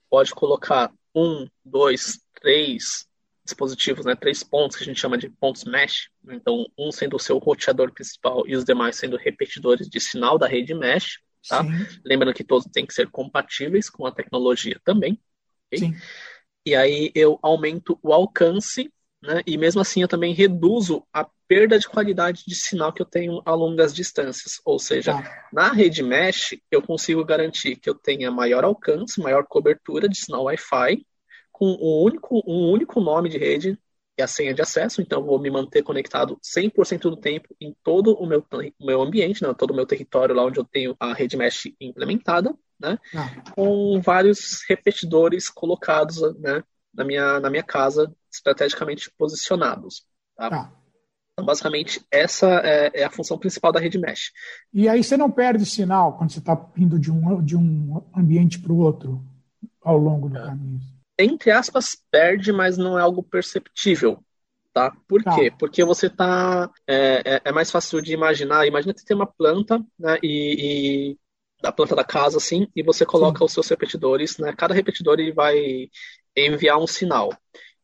pode 0.08 0.32
colocar 0.32 0.92
um, 1.12 1.48
dois, 1.64 2.20
três 2.40 3.08
dispositivos, 3.44 4.06
né, 4.06 4.14
três 4.14 4.44
pontos 4.44 4.76
que 4.76 4.84
a 4.84 4.86
gente 4.86 5.00
chama 5.00 5.18
de 5.18 5.28
pontos 5.28 5.64
mesh. 5.64 6.10
Então, 6.28 6.64
um 6.78 6.92
sendo 6.92 7.16
o 7.16 7.18
seu 7.18 7.38
roteador 7.38 7.92
principal 7.92 8.46
e 8.46 8.54
os 8.54 8.64
demais 8.64 8.94
sendo 8.94 9.16
repetidores 9.16 9.88
de 9.88 9.98
sinal 9.98 10.38
da 10.38 10.46
rede 10.46 10.74
mesh. 10.74 11.18
Tá? 11.48 11.64
Lembrando 12.04 12.32
que 12.32 12.44
todos 12.44 12.70
têm 12.70 12.86
que 12.86 12.94
ser 12.94 13.10
compatíveis 13.10 13.90
com 13.90 14.06
a 14.06 14.12
tecnologia 14.12 14.80
também. 14.84 15.20
Okay? 15.74 15.92
E 16.64 16.76
aí 16.76 17.10
eu 17.16 17.36
aumento 17.42 17.98
o 18.00 18.12
alcance, 18.12 18.92
né? 19.20 19.42
E 19.44 19.58
mesmo 19.58 19.80
assim 19.80 20.02
eu 20.02 20.08
também 20.08 20.32
reduzo 20.32 21.04
a 21.12 21.28
perda 21.50 21.80
de 21.80 21.88
qualidade 21.88 22.44
de 22.46 22.54
sinal 22.54 22.92
que 22.92 23.02
eu 23.02 23.06
tenho 23.06 23.42
ao 23.44 23.56
longo 23.56 23.74
das 23.74 23.92
distâncias. 23.92 24.60
Ou 24.64 24.78
seja, 24.78 25.16
ah. 25.16 25.48
na 25.52 25.72
rede 25.72 26.00
mesh 26.00 26.56
eu 26.70 26.80
consigo 26.80 27.24
garantir 27.24 27.74
que 27.74 27.90
eu 27.90 27.94
tenha 27.96 28.30
maior 28.30 28.62
alcance, 28.62 29.20
maior 29.20 29.44
cobertura 29.44 30.08
de 30.08 30.16
sinal 30.16 30.44
Wi-Fi, 30.44 31.04
com 31.50 31.66
um 31.66 32.04
único, 32.04 32.40
um 32.46 32.70
único 32.70 33.00
nome 33.00 33.28
de 33.28 33.36
rede 33.36 33.76
e 34.16 34.22
a 34.22 34.28
senha 34.28 34.54
de 34.54 34.62
acesso, 34.62 35.02
então 35.02 35.24
vou 35.24 35.40
me 35.40 35.50
manter 35.50 35.82
conectado 35.82 36.38
100% 36.40 37.00
do 37.02 37.16
tempo 37.16 37.48
em 37.60 37.74
todo 37.82 38.14
o 38.14 38.26
meu, 38.26 38.46
meu 38.80 39.02
ambiente, 39.02 39.42
né, 39.42 39.52
todo 39.52 39.72
o 39.72 39.74
meu 39.74 39.86
território 39.86 40.34
lá 40.34 40.44
onde 40.44 40.60
eu 40.60 40.64
tenho 40.64 40.94
a 41.00 41.12
rede 41.12 41.36
mesh 41.36 41.64
implementada 41.80 42.54
né? 42.80 42.98
Ah. 43.14 43.52
Com 43.52 44.00
vários 44.00 44.64
repetidores 44.68 45.50
colocados 45.50 46.20
né, 46.38 46.62
na, 46.94 47.04
minha, 47.04 47.38
na 47.38 47.50
minha 47.50 47.62
casa, 47.62 48.12
estrategicamente 48.32 49.10
posicionados. 49.18 50.06
Tá? 50.36 50.48
Ah. 50.50 50.79
Então, 51.40 51.46
basicamente, 51.46 52.04
essa 52.10 52.46
é, 52.62 52.90
é, 53.00 53.04
a 53.04 53.10
função 53.10 53.38
principal 53.38 53.72
da 53.72 53.80
rede 53.80 53.98
mesh. 53.98 54.30
E 54.72 54.88
aí 54.88 55.02
você 55.02 55.16
não 55.16 55.30
perde 55.30 55.64
sinal 55.64 56.18
quando 56.18 56.30
você 56.30 56.38
está 56.38 56.70
indo 56.76 56.98
de 56.98 57.10
um, 57.10 57.42
de 57.42 57.56
um 57.56 58.04
ambiente 58.14 58.58
para 58.58 58.72
o 58.72 58.78
outro 58.78 59.24
ao 59.80 59.96
longo 59.96 60.28
do 60.28 60.36
é. 60.36 60.42
caminho? 60.42 60.80
Entre 61.18 61.50
aspas, 61.50 61.96
perde, 62.10 62.52
mas 62.52 62.76
não 62.76 62.98
é 62.98 63.02
algo 63.02 63.22
perceptível. 63.22 64.22
Tá? 64.72 64.92
Por 65.08 65.22
tá. 65.22 65.34
quê? 65.34 65.50
Porque 65.58 65.82
você 65.82 66.08
tá. 66.08 66.70
É, 66.86 67.22
é, 67.24 67.40
é, 67.46 67.52
mais 67.52 67.70
fácil 67.70 68.00
de 68.02 68.12
imaginar. 68.12 68.66
Imagina 68.66 68.92
que 68.92 69.00
você 69.00 69.06
tem 69.06 69.16
uma 69.16 69.26
planta 69.26 69.78
né, 69.98 70.18
e, 70.22 71.12
e 71.12 71.18
da 71.62 71.72
planta 71.72 71.96
da 71.96 72.04
casa, 72.04 72.36
assim, 72.36 72.68
e 72.76 72.82
você 72.82 73.04
coloca 73.04 73.38
Sim. 73.38 73.44
os 73.44 73.52
seus 73.52 73.68
repetidores, 73.68 74.38
né? 74.38 74.54
Cada 74.56 74.74
repetidor 74.74 75.18
ele 75.18 75.32
vai 75.32 75.88
enviar 76.36 76.78
um 76.78 76.86
sinal. 76.86 77.30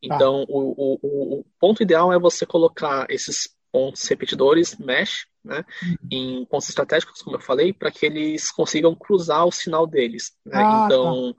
Então, 0.03 0.43
ah. 0.43 0.47
o, 0.49 0.75
o, 0.77 1.41
o, 1.41 1.45
ponto 1.59 1.83
ideal 1.83 2.13
é 2.13 2.19
você 2.19 2.45
colocar 2.45 3.07
esses 3.09 3.55
pontos 3.73 4.07
repetidores, 4.09 4.77
mesh, 4.79 5.27
né, 5.45 5.65
uhum. 5.83 5.97
em 6.11 6.45
pontos 6.47 6.69
estratégicos, 6.69 7.23
como 7.23 7.37
eu 7.37 7.41
falei, 7.41 7.73
para 7.73 7.91
que 7.91 8.07
eles 8.07 8.51
consigam 8.51 8.95
cruzar 8.95 9.47
o 9.47 9.53
sinal 9.53 9.87
deles. 9.87 10.33
Né? 10.45 10.55
Ah, 10.57 10.85
então, 10.87 11.33
tá. 11.33 11.39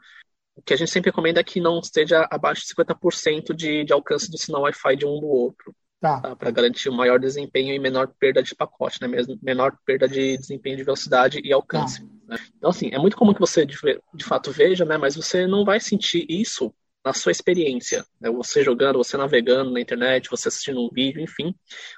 o 0.56 0.62
que 0.62 0.74
a 0.74 0.78
gente 0.78 0.91
sempre 0.91 1.10
recomenda 1.10 1.39
é 1.39 1.43
que 1.43 1.60
não 1.60 1.80
esteja 1.80 2.28
abaixo 2.30 2.62
de 2.62 2.74
50% 2.74 3.54
de, 3.54 3.84
de 3.84 3.93
alcance 3.93 4.30
do 4.30 4.38
sinal 4.38 4.62
Wi-Fi 4.63 4.96
de 4.96 5.06
um 5.06 5.20
do 5.20 5.28
outro. 5.28 5.76
Tá. 6.00 6.22
Tá? 6.22 6.36
Para 6.36 6.52
garantir 6.52 6.89
um 6.89 6.96
maior 6.96 7.20
desempenho 7.20 7.74
e 7.74 7.80
menor 7.80 8.08
perda 8.20 8.43
de 8.43 8.54
pacote, 8.54 9.02
né? 9.02 9.08
Mesmo, 9.08 9.38
menor 9.41 9.76
perda 9.84 10.08
de 10.08 10.38
desempenho 10.38 10.78
de 10.78 10.84
velocidade 10.84 11.41
e 11.43 11.52
alcance. 11.52 12.02
Tá. 12.02 12.08
Né? 12.28 12.38
Então, 12.56 12.70
assim, 12.70 12.89
é 12.93 13.00
muito 13.00 13.17
comum 13.17 13.34
que 13.34 13.39
você 13.39 13.65
de, 13.65 13.76
de, 14.13 14.24
fato 14.24 14.52
veja, 14.52 14.86
né? 14.86 14.98
Mas 14.98 15.15
você 15.15 15.48
não 15.48 15.65
vai 15.65 15.80
sentir 15.80 16.26
isso 16.30 16.74
na 17.08 17.13
sua 17.13 17.32
experiência. 17.32 18.06
Né? 18.20 18.30
Você 18.30 18.63
jogando, 18.63 18.98
você 18.98 19.15
navegando 19.15 19.72
na 19.72 19.80
internet, 19.80 20.30
você 20.30 20.50
assistindo 20.50 20.82
um 20.82 20.89
vídeo, 20.91 21.22
enfim. 21.22 21.56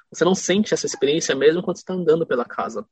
Você 0.08 0.24
não 0.24 0.36
sente 0.36 0.72
essa 0.72 0.86
experiência 0.86 1.34
mesmo 1.34 1.62
quando 1.62 1.76
você 1.76 1.82
está 1.82 1.94
andando 1.94 2.24
pela 2.24 2.44
casa. 2.44 2.86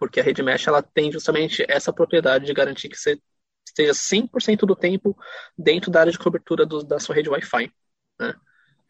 Porque 0.00 0.18
a 0.18 0.22
rede 0.22 0.42
mesh 0.42 0.66
ela 0.66 0.82
tem 0.82 1.12
justamente 1.12 1.64
essa 1.68 1.92
propriedade 1.92 2.44
de 2.44 2.52
garantir 2.52 2.88
que 2.88 2.96
você 2.96 3.20
esteja 3.64 3.92
100% 3.92 4.66
do 4.66 4.74
tempo 4.74 5.16
dentro 5.56 5.92
da 5.92 6.00
área 6.00 6.10
de 6.10 6.18
cobertura 6.18 6.66
do, 6.66 6.82
da 6.82 6.98
sua 6.98 7.14
rede 7.14 7.30
Wi-Fi. 7.30 7.72
Né? 8.18 8.34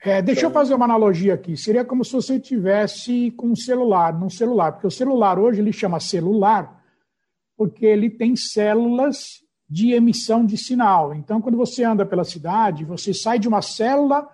É, 0.03 0.23
deixa 0.23 0.47
eu 0.47 0.51
fazer 0.51 0.73
uma 0.73 0.87
analogia 0.87 1.35
aqui. 1.35 1.55
Seria 1.55 1.85
como 1.85 2.03
se 2.03 2.13
você 2.13 2.41
tivesse 2.41 3.31
com 3.33 3.49
um 3.49 3.57
celular, 3.57 4.19
num 4.19 4.31
celular, 4.31 4.73
porque 4.73 4.87
o 4.87 4.91
celular 4.91 5.39
hoje 5.39 5.61
ele 5.61 5.73
chama 5.73 6.01
celular 6.01 6.83
porque 7.59 7.85
ele 7.85 8.09
tem 8.09 8.35
células 8.35 9.42
de 9.73 9.93
emissão 9.95 10.45
de 10.45 10.59
sinal. 10.59 11.15
Então, 11.15 11.41
quando 11.41 11.57
você 11.57 11.83
anda 11.83 12.05
pela 12.05 12.25
cidade, 12.25 12.85
você 12.85 13.15
sai 13.15 13.39
de 13.39 13.49
uma 13.49 13.63
célula, 13.63 14.21
o 14.23 14.29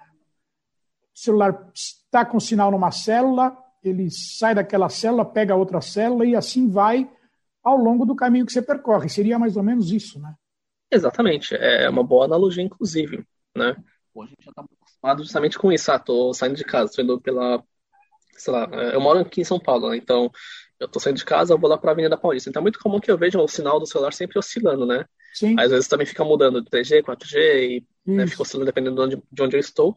celular 1.14 1.70
está 1.72 2.24
com 2.24 2.40
sinal 2.40 2.72
numa 2.72 2.90
célula, 2.90 3.56
ele 3.80 4.10
sai 4.10 4.52
daquela 4.52 4.88
célula, 4.88 5.24
pega 5.24 5.54
outra 5.54 5.80
célula 5.80 6.26
e 6.26 6.34
assim 6.34 6.68
vai 6.68 7.08
ao 7.62 7.76
longo 7.76 8.04
do 8.04 8.16
caminho 8.16 8.44
que 8.44 8.52
você 8.52 8.60
percorre. 8.60 9.08
Seria 9.08 9.38
mais 9.38 9.56
ou 9.56 9.62
menos 9.62 9.92
isso, 9.92 10.18
né? 10.18 10.34
Exatamente. 10.90 11.54
É 11.54 11.88
uma 11.88 12.02
boa 12.02 12.24
analogia, 12.24 12.64
inclusive, 12.64 13.24
né? 13.56 13.76
Hoje 14.12 14.32
a 14.32 14.42
gente 14.42 14.44
já 14.44 14.50
está 14.50 14.62
acostumado 14.62 15.22
justamente 15.22 15.56
com 15.56 15.70
isso. 15.70 15.92
Ah, 15.92 16.00
tô 16.00 16.34
saindo 16.34 16.56
de 16.56 16.64
casa, 16.64 16.92
tô 16.92 17.00
indo 17.00 17.20
pela. 17.20 17.62
Sei 18.32 18.52
lá, 18.52 18.68
é, 18.72 18.96
eu 18.96 19.00
moro 19.00 19.20
aqui 19.20 19.42
em 19.42 19.44
São 19.44 19.60
Paulo, 19.60 19.90
né? 19.90 19.96
Então 19.96 20.32
eu 20.80 20.88
tô 20.88 20.98
saindo 20.98 21.18
de 21.18 21.24
casa, 21.24 21.52
eu 21.52 21.58
vou 21.58 21.70
lá 21.70 21.78
pra 21.78 21.92
Avenida 21.92 22.16
Paulista. 22.16 22.50
Então 22.50 22.58
é 22.58 22.64
muito 22.64 22.80
comum 22.80 22.98
que 22.98 23.10
eu 23.10 23.16
veja 23.16 23.40
o 23.40 23.46
sinal 23.46 23.78
do 23.78 23.86
celular 23.86 24.12
sempre 24.12 24.36
oscilando, 24.36 24.84
né? 24.84 25.04
Sim. 25.38 25.54
Às 25.56 25.70
vezes 25.70 25.86
também 25.86 26.04
fica 26.04 26.24
mudando 26.24 26.60
de 26.60 26.68
3G, 26.68 27.00
4G 27.02 27.36
e 27.36 27.86
né, 28.04 28.26
fica 28.26 28.42
oscilando 28.42 28.66
dependendo 28.66 28.96
de 28.96 29.02
onde, 29.02 29.22
de 29.30 29.42
onde 29.42 29.56
eu 29.56 29.60
estou. 29.60 29.96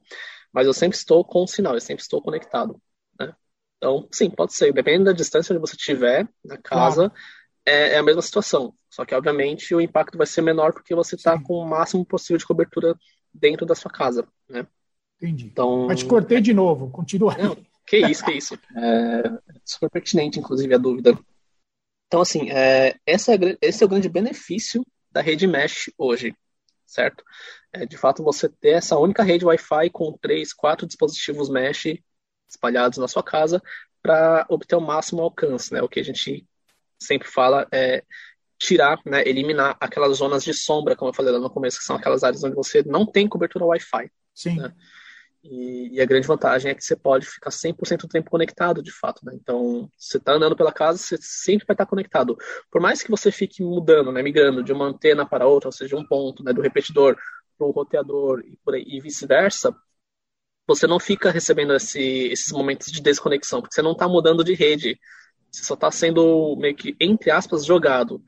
Mas 0.53 0.67
eu 0.67 0.73
sempre 0.73 0.95
estou 0.95 1.25
com 1.25 1.43
o 1.43 1.47
sinal, 1.47 1.73
eu 1.73 1.81
sempre 1.81 2.03
estou 2.03 2.21
conectado. 2.21 2.79
Né? 3.19 3.33
Então, 3.77 4.07
sim, 4.11 4.29
pode 4.29 4.53
ser. 4.53 4.71
Dependendo 4.71 5.05
da 5.05 5.13
distância 5.13 5.51
onde 5.51 5.59
você 5.61 5.75
estiver 5.75 6.29
na 6.45 6.57
casa, 6.57 7.09
claro. 7.09 7.23
é, 7.65 7.93
é, 7.93 7.97
a 7.97 8.03
mesma 8.03 8.21
situação. 8.21 8.71
Só 8.87 9.03
que, 9.03 9.15
obviamente, 9.15 9.73
o 9.73 9.81
impacto 9.81 10.15
vai 10.15 10.27
ser 10.27 10.43
menor 10.43 10.73
porque 10.73 10.93
você 10.93 11.15
está 11.15 11.41
com 11.41 11.55
o 11.55 11.67
máximo 11.67 12.05
possível 12.05 12.37
de 12.37 12.45
cobertura 12.45 12.95
dentro 13.33 13.65
da 13.65 13.73
sua 13.73 13.89
casa. 13.89 14.27
Né? 14.47 14.67
Entendi. 15.17 15.47
Então, 15.47 15.87
Mas 15.87 16.01
te 16.01 16.05
cortei 16.05 16.39
de 16.39 16.53
novo, 16.53 16.91
continua. 16.91 17.35
Não, 17.35 17.57
que 17.87 17.97
isso, 17.97 18.23
que 18.23 18.33
isso. 18.33 18.59
É 18.77 19.57
super 19.65 19.89
pertinente, 19.89 20.37
inclusive, 20.37 20.71
a 20.75 20.77
dúvida. 20.77 21.17
Então, 22.05 22.21
assim, 22.21 22.51
é, 22.51 22.95
essa 23.07 23.33
é, 23.33 23.57
esse 23.61 23.81
é 23.81 23.85
o 23.85 23.89
grande 23.89 24.09
benefício 24.09 24.85
da 25.11 25.21
rede 25.21 25.47
mesh 25.47 25.91
hoje, 25.97 26.35
certo? 26.85 27.23
É, 27.71 27.85
de 27.85 27.97
fato, 27.97 28.23
você 28.23 28.49
ter 28.49 28.71
essa 28.71 28.97
única 28.97 29.23
rede 29.23 29.45
Wi-Fi 29.45 29.89
com 29.91 30.17
três, 30.17 30.53
quatro 30.53 30.87
dispositivos 30.87 31.49
mesh 31.49 31.97
espalhados 32.47 32.97
na 32.97 33.07
sua 33.07 33.23
casa 33.23 33.61
para 34.01 34.45
obter 34.49 34.75
o 34.75 34.81
máximo 34.81 35.21
alcance, 35.21 35.73
né? 35.73 35.81
O 35.81 35.87
que 35.87 35.99
a 35.99 36.03
gente 36.03 36.45
sempre 36.99 37.27
fala 37.27 37.67
é 37.71 38.03
tirar, 38.57 38.99
né, 39.05 39.27
eliminar 39.27 39.75
aquelas 39.79 40.17
zonas 40.17 40.43
de 40.43 40.53
sombra, 40.53 40.95
como 40.95 41.09
eu 41.09 41.13
falei 41.15 41.33
lá 41.33 41.39
no 41.39 41.49
começo, 41.49 41.79
que 41.79 41.83
são 41.83 41.95
aquelas 41.95 42.23
áreas 42.23 42.43
onde 42.43 42.55
você 42.55 42.83
não 42.83 43.05
tem 43.05 43.27
cobertura 43.27 43.65
Wi-Fi. 43.65 44.11
Sim. 44.35 44.57
Né? 44.57 44.71
E, 45.43 45.95
e, 45.95 46.01
a 46.01 46.05
grande 46.05 46.27
vantagem 46.27 46.71
é 46.71 46.75
que 46.75 46.83
você 46.83 46.95
pode 46.95 47.25
ficar 47.25 47.49
100% 47.49 48.01
do 48.01 48.07
tempo 48.07 48.29
conectado, 48.29 48.81
de 48.81 48.91
fato. 48.91 49.25
Né? 49.25 49.33
Então, 49.35 49.89
você 49.97 50.17
está 50.17 50.33
andando 50.33 50.55
pela 50.55 50.71
casa, 50.71 50.99
você 50.99 51.17
sempre 51.19 51.65
vai 51.65 51.73
estar 51.73 51.85
conectado. 51.87 52.37
Por 52.71 52.79
mais 52.79 53.01
que 53.01 53.09
você 53.09 53.31
fique 53.31 53.63
mudando, 53.63 54.11
né, 54.11 54.21
migrando 54.21 54.63
de 54.63 54.71
uma 54.71 54.85
antena 54.85 55.25
para 55.25 55.47
outra, 55.47 55.69
ou 55.69 55.73
seja, 55.73 55.97
um 55.97 56.05
ponto, 56.05 56.43
né, 56.43 56.53
do 56.53 56.61
repetidor 56.61 57.17
para 57.57 57.67
o 57.67 57.71
roteador 57.71 58.41
e, 58.41 58.97
e 58.97 59.01
vice-versa, 59.01 59.75
você 60.67 60.85
não 60.85 60.99
fica 60.99 61.31
recebendo 61.31 61.73
esse, 61.73 61.99
esses 61.99 62.51
momentos 62.51 62.91
de 62.91 63.01
desconexão, 63.01 63.61
porque 63.61 63.73
você 63.73 63.81
não 63.81 63.93
está 63.93 64.07
mudando 64.07 64.43
de 64.43 64.53
rede. 64.53 64.99
Você 65.51 65.63
só 65.63 65.73
está 65.73 65.91
sendo 65.91 66.55
meio 66.57 66.75
que, 66.75 66.95
entre 66.99 67.31
aspas, 67.31 67.65
jogado 67.65 68.23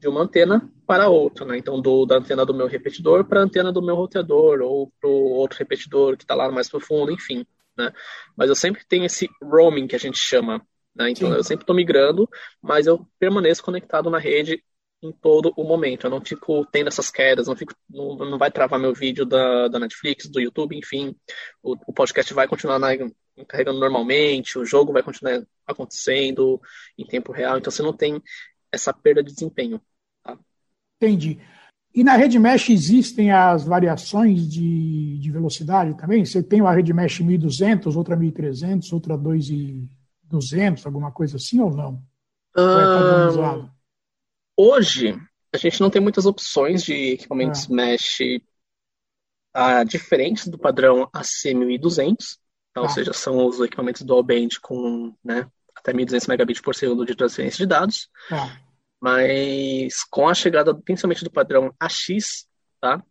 de 0.00 0.08
uma 0.08 0.22
antena 0.22 0.70
para 0.86 1.08
outra, 1.08 1.44
né? 1.44 1.58
Então, 1.58 1.80
do, 1.80 2.06
da 2.06 2.16
antena 2.16 2.44
do 2.44 2.54
meu 2.54 2.66
repetidor 2.66 3.24
para 3.24 3.40
a 3.40 3.44
antena 3.44 3.72
do 3.72 3.82
meu 3.82 3.94
roteador, 3.94 4.60
ou 4.60 4.92
para 5.00 5.08
o 5.08 5.12
outro 5.12 5.58
repetidor 5.58 6.16
que 6.16 6.24
está 6.24 6.34
lá 6.34 6.50
mais 6.50 6.68
profundo, 6.68 7.12
enfim, 7.12 7.46
né? 7.76 7.92
Mas 8.36 8.48
eu 8.48 8.56
sempre 8.56 8.84
tenho 8.86 9.04
esse 9.04 9.28
roaming 9.42 9.86
que 9.86 9.96
a 9.96 9.98
gente 9.98 10.18
chama, 10.18 10.66
né? 10.94 11.10
Então, 11.10 11.30
Sim. 11.30 11.36
eu 11.36 11.44
sempre 11.44 11.62
estou 11.62 11.76
migrando, 11.76 12.28
mas 12.62 12.86
eu 12.86 13.06
permaneço 13.18 13.62
conectado 13.62 14.10
na 14.10 14.18
rede 14.18 14.62
em 15.02 15.12
todo 15.12 15.52
o 15.56 15.64
momento. 15.64 16.06
Eu 16.06 16.10
não 16.10 16.24
fico 16.24 16.66
tendo 16.66 16.88
essas 16.88 17.10
quedas, 17.10 17.46
não, 17.46 17.56
fico, 17.56 17.74
não, 17.88 18.16
não 18.16 18.38
vai 18.38 18.50
travar 18.50 18.80
meu 18.80 18.92
vídeo 18.92 19.24
da, 19.24 19.68
da 19.68 19.78
Netflix, 19.78 20.28
do 20.28 20.40
YouTube, 20.40 20.76
enfim. 20.76 21.14
O, 21.62 21.76
o 21.86 21.92
podcast 21.92 22.32
vai 22.34 22.48
continuar 22.48 22.78
na, 22.78 22.88
carregando 23.46 23.78
normalmente, 23.78 24.58
o 24.58 24.64
jogo 24.64 24.92
vai 24.92 25.02
continuar 25.02 25.42
acontecendo 25.66 26.60
em 26.96 27.06
tempo 27.06 27.32
real. 27.32 27.58
Então 27.58 27.70
você 27.70 27.82
não 27.82 27.92
tem 27.92 28.22
essa 28.72 28.92
perda 28.92 29.22
de 29.22 29.32
desempenho. 29.32 29.80
Tá? 30.98 31.06
Entendi. 31.06 31.38
E 31.94 32.04
na 32.04 32.16
rede 32.16 32.38
mesh 32.38 32.70
existem 32.70 33.32
as 33.32 33.64
variações 33.64 34.48
de, 34.48 35.18
de 35.18 35.30
velocidade 35.30 35.96
também? 35.96 36.24
Você 36.24 36.42
tem 36.42 36.60
uma 36.60 36.72
rede 36.72 36.92
mesh 36.92 37.20
1200, 37.20 37.96
outra 37.96 38.16
1300, 38.16 38.92
outra 38.92 39.16
2200, 39.16 40.86
alguma 40.86 41.10
coisa 41.10 41.36
assim 41.36 41.60
ou 41.60 41.74
não? 41.74 42.02
É 42.56 42.60
hoje, 44.56 45.18
a 45.52 45.56
gente 45.56 45.80
não 45.80 45.90
tem 45.90 46.00
muitas 46.00 46.26
opções 46.26 46.82
de 46.82 47.12
equipamentos 47.12 47.68
é. 47.68 47.72
mesh 47.72 48.18
uh, 49.56 49.84
diferentes 49.86 50.48
do 50.48 50.58
padrão 50.58 51.08
AC1200, 51.14 52.38
tá? 52.74 52.80
ou 52.82 52.86
ah. 52.86 52.90
seja, 52.90 53.12
são 53.12 53.46
os 53.46 53.60
equipamentos 53.60 54.02
dual 54.02 54.22
band 54.22 54.48
com 54.60 55.14
né, 55.24 55.48
até 55.74 55.92
1.200 55.92 56.28
megabits 56.28 56.60
por 56.60 56.74
segundo 56.74 57.06
de 57.06 57.14
transferência 57.14 57.58
de 57.58 57.66
dados. 57.66 58.10
Ah. 58.30 58.56
Mas 59.00 60.02
com 60.04 60.28
a 60.28 60.34
chegada 60.34 60.74
principalmente 60.74 61.24
do 61.24 61.30
padrão 61.30 61.74
AX, 61.78 62.48
tá? 62.80 63.02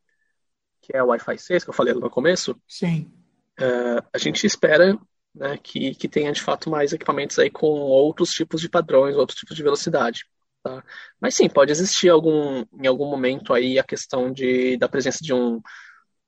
que 0.82 0.96
é 0.96 1.04
o 1.04 1.08
Wi-Fi 1.08 1.38
6, 1.38 1.64
que 1.64 1.70
eu 1.70 1.74
falei 1.74 1.94
no 1.94 2.10
começo, 2.10 2.56
Sim. 2.68 3.12
Uh, 3.60 4.06
a 4.14 4.18
gente 4.20 4.46
espera 4.46 4.98
né, 5.34 5.58
que, 5.58 5.96
que 5.96 6.08
tenha 6.08 6.32
de 6.32 6.42
fato 6.42 6.70
mais 6.70 6.94
equipamentos 6.94 7.40
aí 7.40 7.50
com 7.50 7.68
outros 7.68 8.30
tipos 8.32 8.62
de 8.62 8.70
padrões, 8.70 9.16
outros 9.16 9.38
tipos 9.38 9.56
de 9.56 9.64
velocidade. 9.64 10.26
Tá? 10.64 10.84
Mas 11.20 11.36
sim, 11.36 11.50
pode 11.50 11.72
existir 11.72 12.10
algum, 12.10 12.64
em 12.80 12.88
algum 12.88 13.10
momento 13.10 13.54
aí 13.54 13.80
a 13.80 13.84
questão 13.84 14.32
de, 14.32 14.78
da 14.78 14.88
presença 14.88 15.24
de 15.24 15.34
um, 15.34 15.62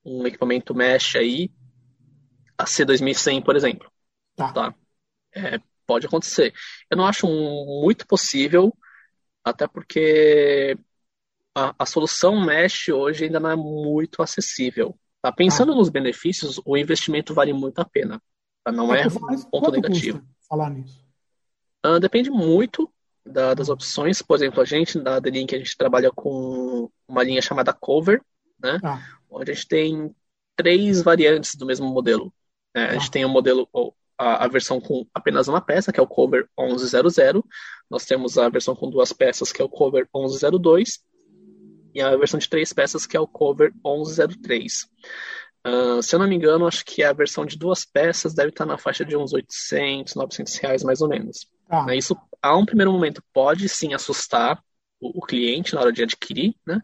um 0.03 0.25
equipamento 0.25 0.73
mesh 0.73 1.15
aí, 1.15 1.51
a 2.57 2.65
C2100, 2.65 3.43
por 3.43 3.55
exemplo. 3.55 3.91
Tá. 4.35 4.51
tá? 4.51 4.75
É, 5.35 5.59
pode 5.85 6.07
acontecer. 6.07 6.53
Eu 6.89 6.97
não 6.97 7.05
acho 7.05 7.27
muito 7.27 8.07
possível, 8.07 8.75
até 9.49 9.67
porque 9.67 10.77
a, 11.55 11.73
a 11.79 11.85
solução 11.85 12.39
mesh 12.43 12.89
hoje 12.89 13.25
ainda 13.25 13.39
não 13.39 13.49
é 13.49 13.55
muito 13.55 14.21
acessível. 14.21 14.97
Tá? 15.21 15.31
Pensando 15.31 15.73
ah. 15.73 15.75
nos 15.75 15.89
benefícios, 15.89 16.61
o 16.65 16.77
investimento 16.77 17.33
vale 17.33 17.53
muito 17.53 17.79
a 17.79 17.85
pena. 17.85 18.21
Tá? 18.63 18.71
Não 18.71 18.93
é, 18.93 19.03
é 19.03 19.07
um 19.07 19.43
ponto 19.49 19.71
negativo. 19.71 20.21
Falar 20.47 20.69
nisso? 20.69 21.05
Uh, 21.85 21.99
depende 21.99 22.29
muito 22.29 22.91
da, 23.25 23.53
das 23.53 23.69
opções. 23.69 24.21
Por 24.21 24.35
exemplo, 24.35 24.61
a 24.61 24.65
gente, 24.65 24.99
da 24.99 25.19
The-Link, 25.21 25.53
a 25.53 25.57
gente 25.57 25.77
trabalha 25.77 26.11
com 26.11 26.89
uma 27.07 27.23
linha 27.23 27.41
chamada 27.41 27.73
Cover, 27.73 28.21
né? 28.61 28.79
Ah. 28.83 29.01
Onde 29.29 29.51
a 29.51 29.53
gente 29.53 29.67
tem 29.67 30.15
três 30.55 31.01
variantes 31.01 31.55
do 31.55 31.65
mesmo 31.65 31.87
modelo. 31.87 32.33
Né? 32.75 32.85
Ah. 32.85 32.89
A 32.91 32.93
gente 32.93 33.11
tem 33.11 33.25
o 33.25 33.29
modelo, 33.29 33.67
a, 34.19 34.43
a, 34.43 34.47
versão 34.49 34.81
com 34.81 35.07
apenas 35.13 35.47
uma 35.47 35.61
peça, 35.61 35.93
que 35.93 35.99
é 35.99 36.03
o 36.03 36.07
Cover 36.07 36.47
1100. 36.59 37.41
Nós 37.89 38.05
temos 38.05 38.37
a 38.37 38.49
versão 38.49 38.75
com 38.75 38.89
duas 38.89 39.13
peças, 39.13 39.53
que 39.53 39.61
é 39.61 39.65
o 39.65 39.69
Cover 39.69 40.07
1102. 40.13 40.99
E 41.95 42.01
a 42.01 42.15
versão 42.17 42.37
de 42.37 42.49
três 42.49 42.73
peças, 42.73 43.07
que 43.07 43.15
é 43.15 43.19
o 43.19 43.27
Cover 43.27 43.71
1103. 43.83 44.87
Uh, 45.65 46.03
se 46.03 46.13
eu 46.13 46.19
não 46.19 46.27
me 46.27 46.35
engano, 46.35 46.67
acho 46.67 46.83
que 46.85 47.01
a 47.01 47.13
versão 47.13 47.45
de 47.45 47.57
duas 47.57 47.85
peças 47.85 48.33
deve 48.33 48.49
estar 48.49 48.65
na 48.65 48.77
faixa 48.77 49.05
de 49.05 49.15
uns 49.15 49.33
800, 49.33 50.15
900 50.15 50.55
reais, 50.57 50.83
mais 50.83 51.01
ou 51.01 51.07
menos. 51.07 51.47
Ah. 51.69 51.95
Isso, 51.95 52.15
a 52.41 52.57
um 52.57 52.65
primeiro 52.65 52.91
momento, 52.91 53.23
pode 53.33 53.69
sim 53.69 53.93
assustar 53.93 54.61
o, 54.99 55.19
o, 55.19 55.21
cliente 55.21 55.73
na 55.73 55.81
hora 55.81 55.93
de 55.93 56.03
adquirir, 56.03 56.55
né? 56.65 56.81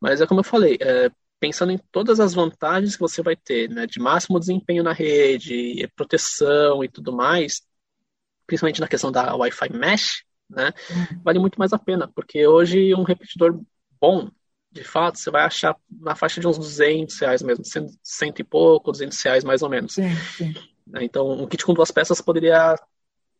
Mas 0.00 0.20
é 0.20 0.26
como 0.26 0.40
eu 0.40 0.44
falei, 0.44 0.78
é, 0.80 1.10
pensando 1.40 1.72
em 1.72 1.78
todas 1.90 2.20
as 2.20 2.34
vantagens 2.34 2.94
que 2.94 3.00
você 3.00 3.22
vai 3.22 3.34
ter, 3.34 3.68
né? 3.70 3.86
De 3.86 3.98
máximo 3.98 4.38
desempenho 4.38 4.84
na 4.84 4.92
rede, 4.92 5.88
proteção 5.96 6.84
e 6.84 6.88
tudo 6.88 7.12
mais, 7.12 7.62
principalmente 8.46 8.80
na 8.80 8.88
questão 8.88 9.10
da 9.10 9.34
Wi-Fi 9.34 9.72
Mesh, 9.72 10.22
né? 10.48 10.72
Uhum. 10.90 11.20
Vale 11.24 11.38
muito 11.38 11.58
mais 11.58 11.72
a 11.72 11.78
pena, 11.78 12.06
porque 12.14 12.46
hoje 12.46 12.94
um 12.94 13.02
repetidor 13.02 13.58
bom 14.00 14.30
de 14.72 14.84
fato, 14.84 15.18
você 15.18 15.30
vai 15.30 15.42
achar 15.42 15.76
na 15.90 16.14
faixa 16.14 16.40
de 16.40 16.46
uns 16.46 16.56
200 16.56 17.18
reais 17.18 17.42
mesmo, 17.42 17.64
cento, 17.64 17.92
cento 18.02 18.38
e 18.38 18.44
pouco, 18.44 18.92
200 18.92 19.20
reais 19.20 19.42
mais 19.42 19.62
ou 19.62 19.68
menos. 19.68 19.94
Sim, 19.94 20.14
sim. 20.36 20.54
Né, 20.86 21.04
então, 21.04 21.28
um 21.28 21.46
kit 21.46 21.64
com 21.64 21.74
duas 21.74 21.90
peças 21.90 22.20
poderia, 22.20 22.76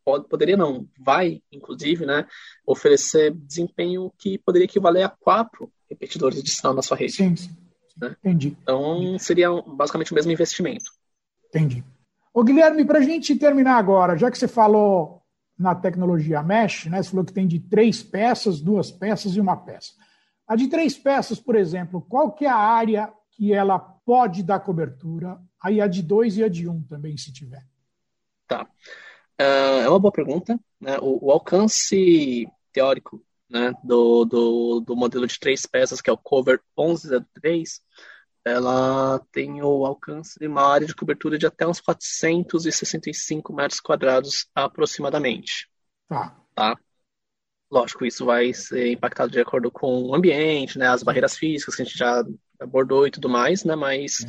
pode, 0.05 0.29
poderia 0.29 0.57
não, 0.57 0.89
vai, 0.99 1.41
inclusive, 1.53 2.05
né, 2.05 2.27
oferecer 2.67 3.33
desempenho 3.33 4.13
que 4.19 4.39
poderia 4.39 4.65
equivaler 4.65 5.05
a 5.05 5.09
quatro 5.09 5.73
repetidores 5.89 6.43
de 6.43 6.51
sinal 6.51 6.75
na 6.75 6.83
sua 6.83 6.97
rede. 6.97 7.13
Sim, 7.13 7.37
sim. 7.37 7.57
Né? 8.01 8.17
Entendi. 8.21 8.57
Então, 8.63 9.19
seria 9.19 9.51
basicamente 9.51 10.13
o 10.13 10.15
mesmo 10.15 10.33
investimento. 10.33 10.91
Entendi. 11.49 11.85
Ô, 12.33 12.43
Guilherme, 12.45 12.85
para 12.85 13.01
a 13.01 13.03
gente 13.03 13.37
terminar 13.37 13.77
agora, 13.77 14.17
já 14.17 14.31
que 14.31 14.39
você 14.39 14.49
falou 14.49 15.23
na 15.59 15.75
tecnologia 15.75 16.43
Mesh, 16.43 16.87
né, 16.87 17.03
você 17.03 17.11
falou 17.11 17.25
que 17.25 17.33
tem 17.33 17.47
de 17.47 17.59
três 17.61 18.03
peças, 18.03 18.61
duas 18.61 18.91
peças 18.91 19.37
e 19.37 19.41
uma 19.41 19.57
peça. 19.57 19.93
A 20.47 20.57
de 20.57 20.69
três 20.69 20.97
peças, 20.97 21.39
por 21.39 21.55
exemplo, 21.55 22.01
qual 22.09 22.33
que 22.33 22.45
é 22.45 22.49
a 22.49 22.57
área 22.57 23.13
que 23.31 23.53
ela 23.53 23.79
pode 23.79 24.43
dar 24.43 24.61
cobertura? 24.61 25.39
Aí 25.63 25.81
a 25.81 25.87
de 25.87 26.03
dois 26.03 26.37
e 26.37 26.45
a 26.45 26.49
de 26.49 26.69
um 26.69 26.83
também, 26.83 27.17
se 27.17 27.33
tiver. 27.33 27.65
Tá. 28.49 28.67
Uh, 29.41 29.85
é 29.85 29.89
uma 29.89 29.99
boa 29.99 30.11
pergunta. 30.11 30.59
Né? 30.81 30.97
O, 31.01 31.27
o, 31.27 31.31
alcance 31.31 32.49
teórico 32.73 33.23
né, 33.51 33.73
do, 33.83 34.25
do, 34.25 34.81
do, 34.81 34.97
modelo 34.97 35.27
de 35.27 35.39
três 35.39 35.67
peças, 35.67 36.01
que 36.01 36.09
é 36.09 36.13
o 36.13 36.17
Cover 36.17 36.61
1103, 36.79 37.83
ela 38.45 39.21
tem 39.33 39.61
o 39.63 39.85
alcance 39.85 40.39
de 40.39 40.47
uma 40.47 40.63
área 40.63 40.87
de 40.87 40.95
cobertura 40.95 41.37
de 41.37 41.47
até 41.47 41.67
uns 41.67 41.81
465 41.81 43.53
metros 43.53 43.81
quadrados 43.81 44.49
aproximadamente. 44.55 45.69
Tá. 46.09 46.37
tá? 46.55 46.77
Lógico, 47.71 48.05
isso 48.07 48.25
vai 48.25 48.53
ser 48.53 48.93
impactado 48.93 49.31
de 49.31 49.41
acordo 49.41 49.71
com 49.71 50.05
o 50.05 50.15
ambiente, 50.15 50.79
né, 50.79 50.89
as 50.89 51.03
barreiras 51.03 51.37
físicas 51.37 51.75
que 51.75 51.83
a 51.83 51.85
gente 51.85 51.99
já 51.99 52.25
abordou 52.59 53.07
e 53.07 53.11
tudo 53.11 53.29
mais, 53.29 53.65
né, 53.65 53.77
mas 53.77 54.25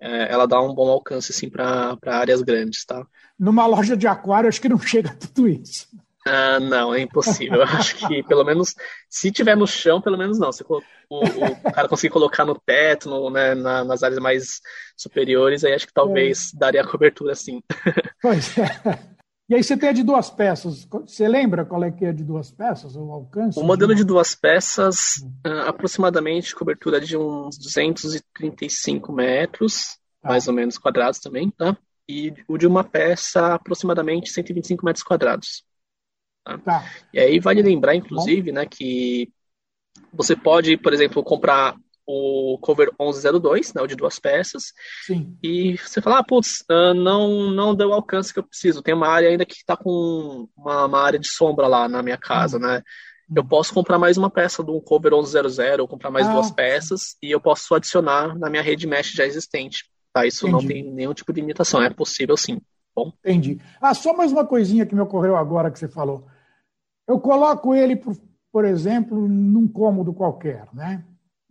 é, 0.00 0.32
ela 0.32 0.46
dá 0.46 0.60
um 0.60 0.74
bom 0.74 0.88
alcance 0.90 1.32
assim, 1.32 1.48
para 1.48 1.96
áreas 2.04 2.42
grandes. 2.42 2.84
Tá? 2.84 3.06
Numa 3.38 3.66
loja 3.66 3.96
de 3.96 4.06
aquário, 4.06 4.48
acho 4.48 4.60
que 4.60 4.68
não 4.68 4.78
chega 4.80 5.10
a 5.10 5.16
tudo 5.16 5.48
isso. 5.48 5.88
Ah, 6.26 6.58
não, 6.58 6.94
é 6.94 7.00
impossível. 7.00 7.60
Eu 7.60 7.64
acho 7.64 7.96
que 7.96 8.22
pelo 8.22 8.44
menos, 8.44 8.74
se 9.08 9.30
tiver 9.30 9.56
no 9.56 9.66
chão, 9.66 10.00
pelo 10.00 10.16
menos 10.16 10.38
não. 10.38 10.50
Se 10.52 10.64
o, 10.66 10.80
o 11.10 11.72
cara 11.72 11.88
conseguir 11.88 12.12
colocar 12.12 12.44
no 12.44 12.58
teto, 12.58 13.10
no, 13.10 13.30
né, 13.30 13.54
na, 13.54 13.84
nas 13.84 14.02
áreas 14.02 14.18
mais 14.18 14.60
superiores, 14.96 15.64
aí 15.64 15.74
acho 15.74 15.86
que 15.86 15.92
talvez 15.92 16.52
é. 16.54 16.58
daria 16.58 16.86
cobertura 16.86 17.34
sim. 17.34 17.62
Pois 18.22 18.56
é. 18.56 19.14
E 19.46 19.54
aí 19.54 19.62
você 19.62 19.76
tem 19.76 19.90
a 19.90 19.92
de 19.92 20.02
duas 20.02 20.30
peças. 20.30 20.88
Você 20.90 21.28
lembra 21.28 21.66
qual 21.66 21.84
é 21.84 21.90
que 21.90 22.06
é 22.06 22.08
a 22.08 22.12
de 22.12 22.24
duas 22.24 22.50
peças, 22.50 22.96
o 22.96 23.12
alcance? 23.12 23.58
O 23.58 23.62
modelo 23.62 23.94
de 23.94 24.02
duas 24.02 24.34
peças, 24.34 25.16
uh, 25.46 25.68
aproximadamente 25.68 26.54
cobertura 26.54 26.98
de 26.98 27.14
uns 27.16 27.58
235 27.58 29.12
metros, 29.12 29.98
tá. 30.22 30.30
mais 30.30 30.48
ou 30.48 30.54
menos 30.54 30.78
quadrados 30.78 31.20
também, 31.20 31.50
tá? 31.50 31.76
E 32.08 32.32
o 32.48 32.56
de 32.56 32.66
uma 32.66 32.82
peça, 32.82 33.54
aproximadamente 33.54 34.30
125 34.30 34.84
metros 34.84 35.04
quadrados. 35.04 35.62
Tá? 36.44 36.58
tá. 36.58 36.84
E 37.12 37.18
aí 37.18 37.40
vale 37.40 37.62
lembrar, 37.62 37.94
inclusive, 37.94 38.50
Bom. 38.50 38.56
né, 38.56 38.66
que 38.66 39.32
você 40.12 40.36
pode, 40.36 40.76
por 40.76 40.92
exemplo, 40.92 41.22
comprar 41.22 41.74
o 42.06 42.58
cover 42.60 42.90
1102, 43.00 43.72
né, 43.72 43.82
o 43.82 43.86
de 43.86 43.96
duas 43.96 44.18
peças. 44.18 44.72
Sim. 45.06 45.36
E 45.42 45.76
você 45.78 46.02
fala, 46.02 46.18
ah, 46.18 46.24
putz, 46.24 46.62
ah, 46.68 46.92
não, 46.92 47.50
não 47.50 47.74
deu 47.74 47.88
o 47.88 47.94
alcance 47.94 48.32
que 48.32 48.38
eu 48.38 48.44
preciso. 48.44 48.82
Tem 48.82 48.94
uma 48.94 49.08
área 49.08 49.28
ainda 49.28 49.46
que 49.46 49.54
está 49.54 49.76
com 49.76 50.48
uma, 50.56 50.84
uma, 50.84 51.00
área 51.00 51.18
de 51.18 51.28
sombra 51.28 51.66
lá 51.66 51.88
na 51.88 52.02
minha 52.02 52.18
casa, 52.18 52.58
né? 52.58 52.82
Eu 53.34 53.42
hum. 53.42 53.46
posso 53.46 53.72
comprar 53.72 53.98
mais 53.98 54.18
uma 54.18 54.28
peça 54.28 54.62
do 54.62 54.78
cover 54.82 55.12
1100, 55.12 55.80
ou 55.80 55.88
comprar 55.88 56.10
mais 56.10 56.26
ah, 56.26 56.32
duas 56.32 56.50
peças, 56.50 57.16
e 57.22 57.30
eu 57.30 57.40
posso 57.40 57.74
adicionar 57.74 58.38
na 58.38 58.50
minha 58.50 58.62
rede 58.62 58.86
mesh 58.86 59.12
já 59.12 59.24
existente. 59.24 59.84
Tá? 60.12 60.26
Isso 60.26 60.46
Entendi. 60.46 60.62
não 60.62 60.68
tem 60.68 60.92
nenhum 60.92 61.14
tipo 61.14 61.32
de 61.32 61.40
limitação, 61.40 61.82
é 61.82 61.88
possível 61.88 62.36
sim. 62.36 62.60
Bom. 62.94 63.12
Entendi. 63.24 63.60
Ah, 63.80 63.94
só 63.94 64.14
mais 64.14 64.30
uma 64.30 64.46
coisinha 64.46 64.86
que 64.86 64.94
me 64.94 65.00
ocorreu 65.00 65.36
agora 65.36 65.70
que 65.70 65.78
você 65.78 65.88
falou. 65.88 66.26
Eu 67.06 67.20
coloco 67.20 67.74
ele, 67.74 67.96
por, 67.96 68.16
por 68.50 68.64
exemplo, 68.64 69.28
num 69.28 69.68
cômodo 69.68 70.12
qualquer, 70.12 70.66
né? 70.72 71.04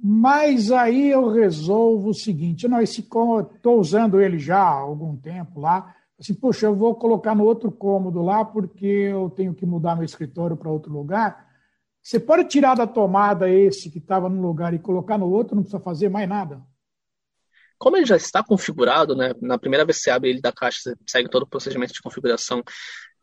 Mas 0.05 0.71
aí 0.71 1.09
eu 1.09 1.29
resolvo 1.29 2.09
o 2.09 2.13
seguinte: 2.13 2.67
não, 2.67 2.81
esse 2.81 3.01
estou 3.01 3.79
usando 3.79 4.19
ele 4.19 4.37
já 4.37 4.59
há 4.59 4.79
algum 4.79 5.15
tempo 5.15 5.59
lá. 5.59 5.95
Assim, 6.19 6.33
poxa, 6.33 6.65
eu 6.65 6.75
vou 6.75 6.95
colocar 6.95 7.33
no 7.33 7.43
outro 7.43 7.71
cômodo 7.71 8.21
lá 8.21 8.43
porque 8.43 8.85
eu 8.85 9.29
tenho 9.29 9.53
que 9.53 9.65
mudar 9.65 9.95
meu 9.95 10.05
escritório 10.05 10.57
para 10.57 10.69
outro 10.69 10.91
lugar. 10.91 11.47
Você 12.01 12.19
pode 12.19 12.45
tirar 12.45 12.75
da 12.75 12.85
tomada 12.85 13.49
esse 13.49 13.89
que 13.89 13.97
estava 13.97 14.27
no 14.27 14.41
lugar 14.41 14.73
e 14.73 14.79
colocar 14.79 15.17
no 15.17 15.29
outro, 15.29 15.55
não 15.55 15.63
precisa 15.63 15.81
fazer 15.81 16.09
mais 16.09 16.27
nada. 16.27 16.61
Como 17.77 17.95
ele 17.97 18.05
já 18.05 18.17
está 18.17 18.43
configurado, 18.43 19.15
né, 19.15 19.33
na 19.41 19.57
primeira 19.57 19.85
vez 19.85 19.97
que 19.97 20.03
você 20.03 20.11
abre 20.11 20.29
ele 20.29 20.41
da 20.41 20.51
caixa, 20.51 20.79
você 20.81 20.95
segue 21.07 21.29
todo 21.29 21.43
o 21.43 21.47
procedimento 21.47 21.93
de 21.93 22.01
configuração 22.01 22.61